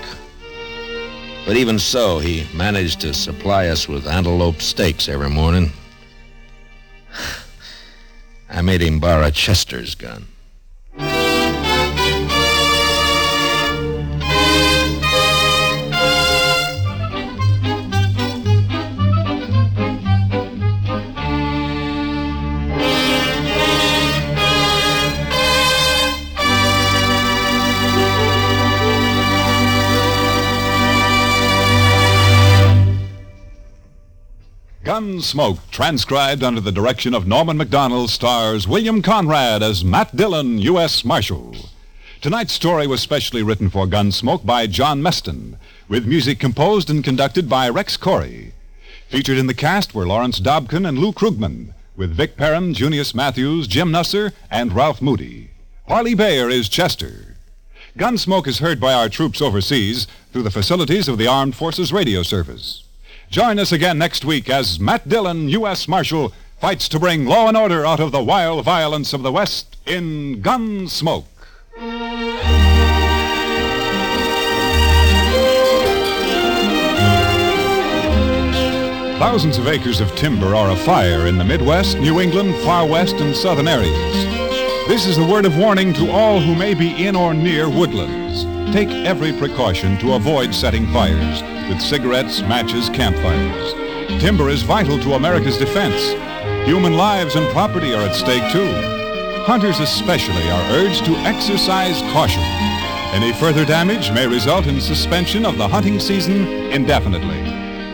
But 1.46 1.56
even 1.56 1.78
so, 1.78 2.18
he 2.18 2.46
managed 2.54 3.00
to 3.00 3.14
supply 3.14 3.68
us 3.68 3.88
with 3.88 4.06
antelope 4.06 4.60
steaks 4.60 5.08
every 5.08 5.30
morning. 5.30 5.72
I 8.50 8.60
made 8.60 8.82
him 8.82 9.00
borrow 9.00 9.30
Chester's 9.30 9.94
gun. 9.94 10.26
Gunsmoke, 34.90 35.60
transcribed 35.70 36.42
under 36.42 36.60
the 36.60 36.72
direction 36.72 37.14
of 37.14 37.24
Norman 37.24 37.56
Macdonnell, 37.56 38.08
stars 38.08 38.66
William 38.66 39.02
Conrad 39.02 39.62
as 39.62 39.84
Matt 39.84 40.16
Dillon, 40.16 40.58
U.S. 40.58 41.04
Marshal. 41.04 41.54
Tonight's 42.20 42.52
story 42.52 42.88
was 42.88 43.00
specially 43.00 43.40
written 43.44 43.70
for 43.70 43.86
Gunsmoke 43.86 44.44
by 44.44 44.66
John 44.66 45.00
Meston, 45.00 45.54
with 45.88 46.08
music 46.08 46.40
composed 46.40 46.90
and 46.90 47.04
conducted 47.04 47.48
by 47.48 47.68
Rex 47.68 47.96
Koury. 47.96 48.50
Featured 49.08 49.38
in 49.38 49.46
the 49.46 49.54
cast 49.54 49.94
were 49.94 50.08
Lawrence 50.08 50.40
Dobkin 50.40 50.88
and 50.88 50.98
Lou 50.98 51.12
Krugman, 51.12 51.72
with 51.96 52.10
Vic 52.10 52.36
Perrin, 52.36 52.74
Junius 52.74 53.14
Matthews, 53.14 53.68
Jim 53.68 53.92
Nusser, 53.92 54.32
and 54.50 54.72
Ralph 54.72 55.00
Moody. 55.00 55.50
Parley 55.86 56.16
Baer 56.16 56.50
is 56.50 56.68
Chester. 56.68 57.36
Gunsmoke 57.96 58.48
is 58.48 58.58
heard 58.58 58.80
by 58.80 58.92
our 58.92 59.08
troops 59.08 59.40
overseas 59.40 60.08
through 60.32 60.42
the 60.42 60.50
facilities 60.50 61.06
of 61.06 61.16
the 61.16 61.28
Armed 61.28 61.54
Forces 61.54 61.92
Radio 61.92 62.24
Service. 62.24 62.82
Join 63.30 63.60
us 63.60 63.70
again 63.70 63.96
next 63.96 64.24
week 64.24 64.50
as 64.50 64.80
Matt 64.80 65.08
Dillon, 65.08 65.48
U.S. 65.50 65.86
Marshal, 65.86 66.32
fights 66.58 66.88
to 66.88 66.98
bring 66.98 67.26
law 67.26 67.46
and 67.46 67.56
order 67.56 67.86
out 67.86 68.00
of 68.00 68.10
the 68.10 68.20
wild 68.20 68.64
violence 68.64 69.12
of 69.12 69.22
the 69.22 69.30
West 69.30 69.76
in 69.86 70.42
Gunsmoke. 70.42 71.26
Thousands 79.20 79.58
of 79.58 79.68
acres 79.68 80.00
of 80.00 80.12
timber 80.16 80.56
are 80.56 80.72
afire 80.72 81.28
in 81.28 81.38
the 81.38 81.44
Midwest, 81.44 81.98
New 81.98 82.18
England, 82.18 82.56
far 82.64 82.84
west, 82.84 83.14
and 83.20 83.36
southern 83.36 83.68
areas. 83.68 84.24
This 84.88 85.06
is 85.06 85.18
a 85.18 85.24
word 85.24 85.44
of 85.44 85.56
warning 85.56 85.92
to 85.94 86.10
all 86.10 86.40
who 86.40 86.56
may 86.56 86.74
be 86.74 87.06
in 87.06 87.14
or 87.14 87.32
near 87.32 87.68
woodlands. 87.68 88.42
Take 88.74 88.90
every 88.90 89.32
precaution 89.32 89.96
to 89.98 90.14
avoid 90.14 90.52
setting 90.52 90.92
fires 90.92 91.42
with 91.70 91.80
cigarettes, 91.80 92.42
matches, 92.42 92.90
campfires. 92.90 93.72
Timber 94.20 94.50
is 94.50 94.62
vital 94.62 94.98
to 94.98 95.14
America's 95.14 95.56
defense. 95.56 96.12
Human 96.66 96.94
lives 96.94 97.36
and 97.36 97.48
property 97.52 97.94
are 97.94 98.02
at 98.02 98.14
stake, 98.14 98.52
too. 98.52 98.70
Hunters 99.46 99.80
especially 99.80 100.50
are 100.50 100.72
urged 100.72 101.06
to 101.06 101.12
exercise 101.18 102.02
caution. 102.12 102.42
Any 103.14 103.32
further 103.32 103.64
damage 103.64 104.10
may 104.10 104.26
result 104.26 104.66
in 104.66 104.80
suspension 104.80 105.46
of 105.46 105.56
the 105.56 105.66
hunting 105.66 105.98
season 105.98 106.46
indefinitely. 106.70 107.40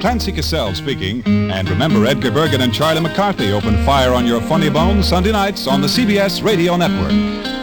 Clancy 0.01 0.33
Cassell 0.33 0.75
speaking, 0.75 1.23
and 1.27 1.69
remember 1.69 2.05
Edgar 2.07 2.31
Bergen 2.31 2.63
and 2.63 2.75
Charlie 2.75 3.01
McCarthy 3.01 3.53
open 3.53 3.85
fire 3.85 4.13
on 4.13 4.27
your 4.27 4.41
funny 4.41 4.71
bone 4.71 5.03
Sunday 5.03 5.33
nights 5.33 5.67
on 5.67 5.81
the 5.81 5.87
CBS 5.87 6.43
Radio 6.43 6.77
Network. 6.77 7.56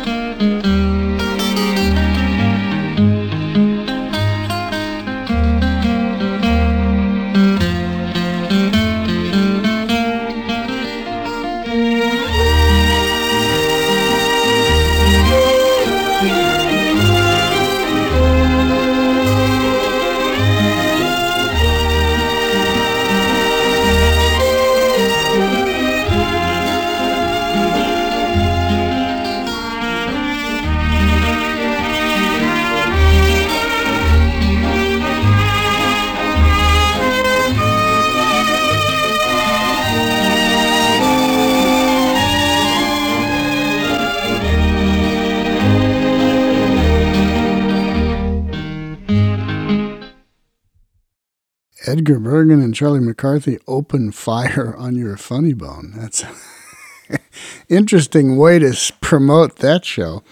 Edgar 51.93 52.17
Bergen 52.17 52.60
and 52.60 52.73
Charlie 52.73 52.99
McCarthy 52.99 53.60
open 53.67 54.12
fire 54.12 54.75
on 54.79 54.95
your 54.95 55.15
funny 55.15 55.53
bone. 55.53 55.93
That's 55.95 56.23
an 56.23 57.19
interesting 57.69 58.36
way 58.36 58.58
to 58.58 58.75
promote 58.99 59.58
that 59.58 59.86
show. 59.86 60.23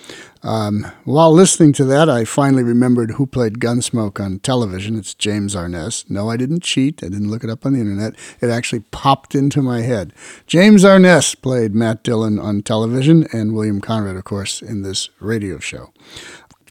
Um, 0.41 0.91
while 1.03 1.31
listening 1.31 1.71
to 1.73 1.85
that, 1.85 2.09
I 2.09 2.25
finally 2.25 2.63
remembered 2.63 3.11
who 3.11 3.27
played 3.27 3.59
Gunsmoke 3.59 4.19
on 4.19 4.39
television. 4.39 4.97
It's 4.97 5.13
James 5.13 5.55
Arness. 5.55 6.09
No, 6.09 6.31
I 6.31 6.35
didn't 6.35 6.63
cheat. 6.63 7.03
I 7.03 7.09
didn't 7.09 7.29
look 7.29 7.43
it 7.43 7.49
up 7.51 7.63
on 7.63 7.73
the 7.73 7.79
internet. 7.79 8.15
It 8.41 8.49
actually 8.49 8.79
popped 8.89 9.35
into 9.35 9.61
my 9.61 9.81
head. 9.81 10.13
James 10.47 10.83
Arness 10.83 11.35
played 11.35 11.75
Matt 11.75 12.01
Dillon 12.01 12.39
on 12.39 12.63
television, 12.63 13.27
and 13.31 13.53
William 13.53 13.81
Conrad, 13.81 14.15
of 14.15 14.23
course, 14.23 14.63
in 14.63 14.81
this 14.81 15.11
radio 15.19 15.59
show. 15.59 15.93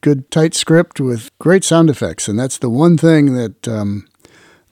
Good, 0.00 0.32
tight 0.32 0.54
script 0.54 1.00
with 1.00 1.30
great 1.38 1.62
sound 1.62 1.90
effects, 1.90 2.26
and 2.26 2.36
that's 2.36 2.58
the 2.58 2.70
one 2.70 2.96
thing 2.96 3.34
that 3.34 3.68
um, 3.68 4.08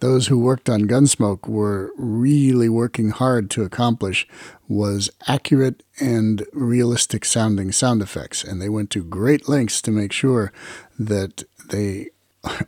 those 0.00 0.28
who 0.28 0.38
worked 0.38 0.68
on 0.68 0.88
Gunsmoke 0.88 1.48
were 1.48 1.92
really 1.96 2.68
working 2.68 3.10
hard 3.10 3.50
to 3.50 3.62
accomplish 3.62 4.26
was 4.68 5.10
accurate 5.26 5.82
and 6.00 6.44
realistic 6.52 7.24
sounding 7.24 7.72
sound 7.72 8.02
effects. 8.02 8.44
And 8.44 8.60
they 8.60 8.68
went 8.68 8.90
to 8.90 9.02
great 9.02 9.48
lengths 9.48 9.82
to 9.82 9.90
make 9.90 10.12
sure 10.12 10.52
that 10.98 11.44
they 11.70 12.10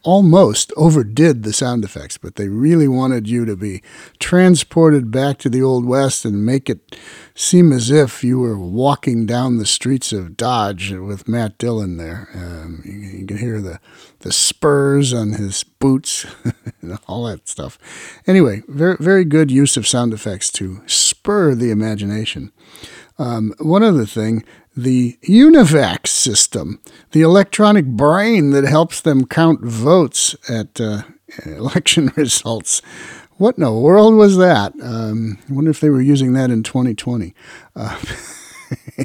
almost 0.02 0.72
overdid 0.76 1.42
the 1.42 1.52
sound 1.52 1.84
effects, 1.84 2.18
but 2.18 2.34
they 2.34 2.48
really 2.48 2.88
wanted 2.88 3.28
you 3.28 3.44
to 3.44 3.56
be 3.56 3.82
transported 4.18 5.10
back 5.10 5.38
to 5.38 5.48
the 5.48 5.62
Old 5.62 5.84
West 5.84 6.24
and 6.24 6.44
make 6.44 6.68
it 6.68 6.96
seem 7.34 7.72
as 7.72 7.90
if 7.90 8.24
you 8.24 8.40
were 8.40 8.58
walking 8.58 9.26
down 9.26 9.56
the 9.56 9.66
streets 9.66 10.12
of 10.12 10.36
Dodge 10.36 10.92
with 10.92 11.28
Matt 11.28 11.56
Dillon 11.58 11.96
there. 11.96 12.28
Um, 12.34 12.82
you, 12.84 12.92
you, 12.92 13.26
can 13.26 13.38
hear 13.38 13.60
the, 13.60 13.80
the 14.20 14.32
spurs 14.32 15.14
on 15.14 15.34
his 15.34 15.62
boots 15.62 16.26
and 16.82 16.98
all 17.06 17.24
that 17.24 17.48
stuff. 17.48 17.78
Anyway, 18.26 18.62
very, 18.68 18.96
very 18.98 19.24
good 19.24 19.50
use 19.50 19.76
of 19.76 19.86
sound 19.86 20.12
effects 20.12 20.50
to 20.52 20.82
spur 20.86 21.54
the 21.54 21.70
imagination. 21.70 22.52
Um, 23.20 23.52
one 23.58 23.82
other 23.82 24.06
thing, 24.06 24.44
the 24.74 25.18
UNIVAC 25.24 26.06
system, 26.06 26.80
the 27.10 27.20
electronic 27.20 27.84
brain 27.84 28.52
that 28.52 28.64
helps 28.64 29.02
them 29.02 29.26
count 29.26 29.60
votes 29.60 30.34
at 30.48 30.80
uh, 30.80 31.02
election 31.44 32.12
results. 32.16 32.80
What 33.36 33.58
in 33.58 33.64
the 33.64 33.72
world 33.74 34.14
was 34.14 34.38
that? 34.38 34.72
Um, 34.82 35.38
I 35.50 35.52
wonder 35.52 35.70
if 35.70 35.80
they 35.80 35.90
were 35.90 36.00
using 36.00 36.32
that 36.32 36.50
in 36.50 36.62
2020. 36.62 37.34
Uh, 37.76 38.00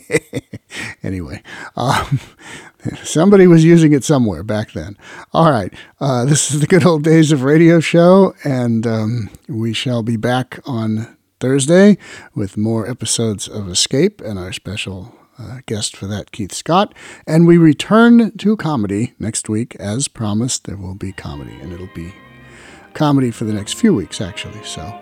anyway, 1.04 1.44
um, 1.76 2.22
somebody 3.04 3.48
was 3.48 3.66
using 3.66 3.92
it 3.92 4.06
somewhere 4.06 4.44
back 4.44 4.72
then. 4.72 4.98
All 5.34 5.52
right, 5.52 5.74
uh, 6.00 6.24
this 6.24 6.52
is 6.52 6.62
the 6.62 6.68
good 6.68 6.86
old 6.86 7.04
days 7.04 7.34
of 7.34 7.44
radio 7.44 7.82
show, 7.82 8.34
and 8.46 8.88
um, 8.88 9.30
we 9.50 9.74
shall 9.74 10.04
be 10.04 10.16
back 10.16 10.60
on 10.66 11.15
Thursday 11.40 11.98
with 12.34 12.58
more 12.58 12.90
episodes 12.90 13.48
of 13.48 13.70
Escape 13.70 14.22
and 14.22 14.40
our 14.40 14.54
special 14.54 15.16
uh, 15.38 15.60
guest 15.66 15.96
for 15.96 16.08
that, 16.08 16.32
Keith 16.32 16.54
Scott. 16.54 16.94
And 17.28 17.46
we 17.46 17.58
return 17.58 18.36
to 18.38 18.58
comedy 18.58 19.14
next 19.20 19.50
week. 19.50 19.76
As 19.76 20.08
promised, 20.08 20.66
there 20.66 20.78
will 20.78 20.96
be 20.96 21.12
comedy, 21.12 21.56
and 21.62 21.74
it'll 21.74 21.90
be 21.94 22.14
comedy 22.94 23.32
for 23.32 23.46
the 23.46 23.54
next 23.54 23.74
few 23.74 23.94
weeks, 23.94 24.22
actually. 24.22 24.64
So 24.64 25.00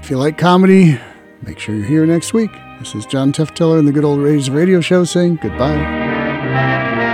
if 0.00 0.10
you 0.10 0.18
like 0.18 0.38
comedy, 0.38 0.98
make 1.42 1.58
sure 1.58 1.74
you're 1.74 1.84
here 1.84 2.06
next 2.06 2.32
week. 2.34 2.50
This 2.78 2.94
is 2.94 3.06
John 3.06 3.32
Teftiller 3.32 3.78
and 3.78 3.88
the 3.88 3.92
Good 3.92 4.04
Old 4.04 4.24
Days 4.24 4.50
Radio 4.50 4.80
Show 4.80 5.04
saying 5.04 5.38
goodbye. 5.40 7.05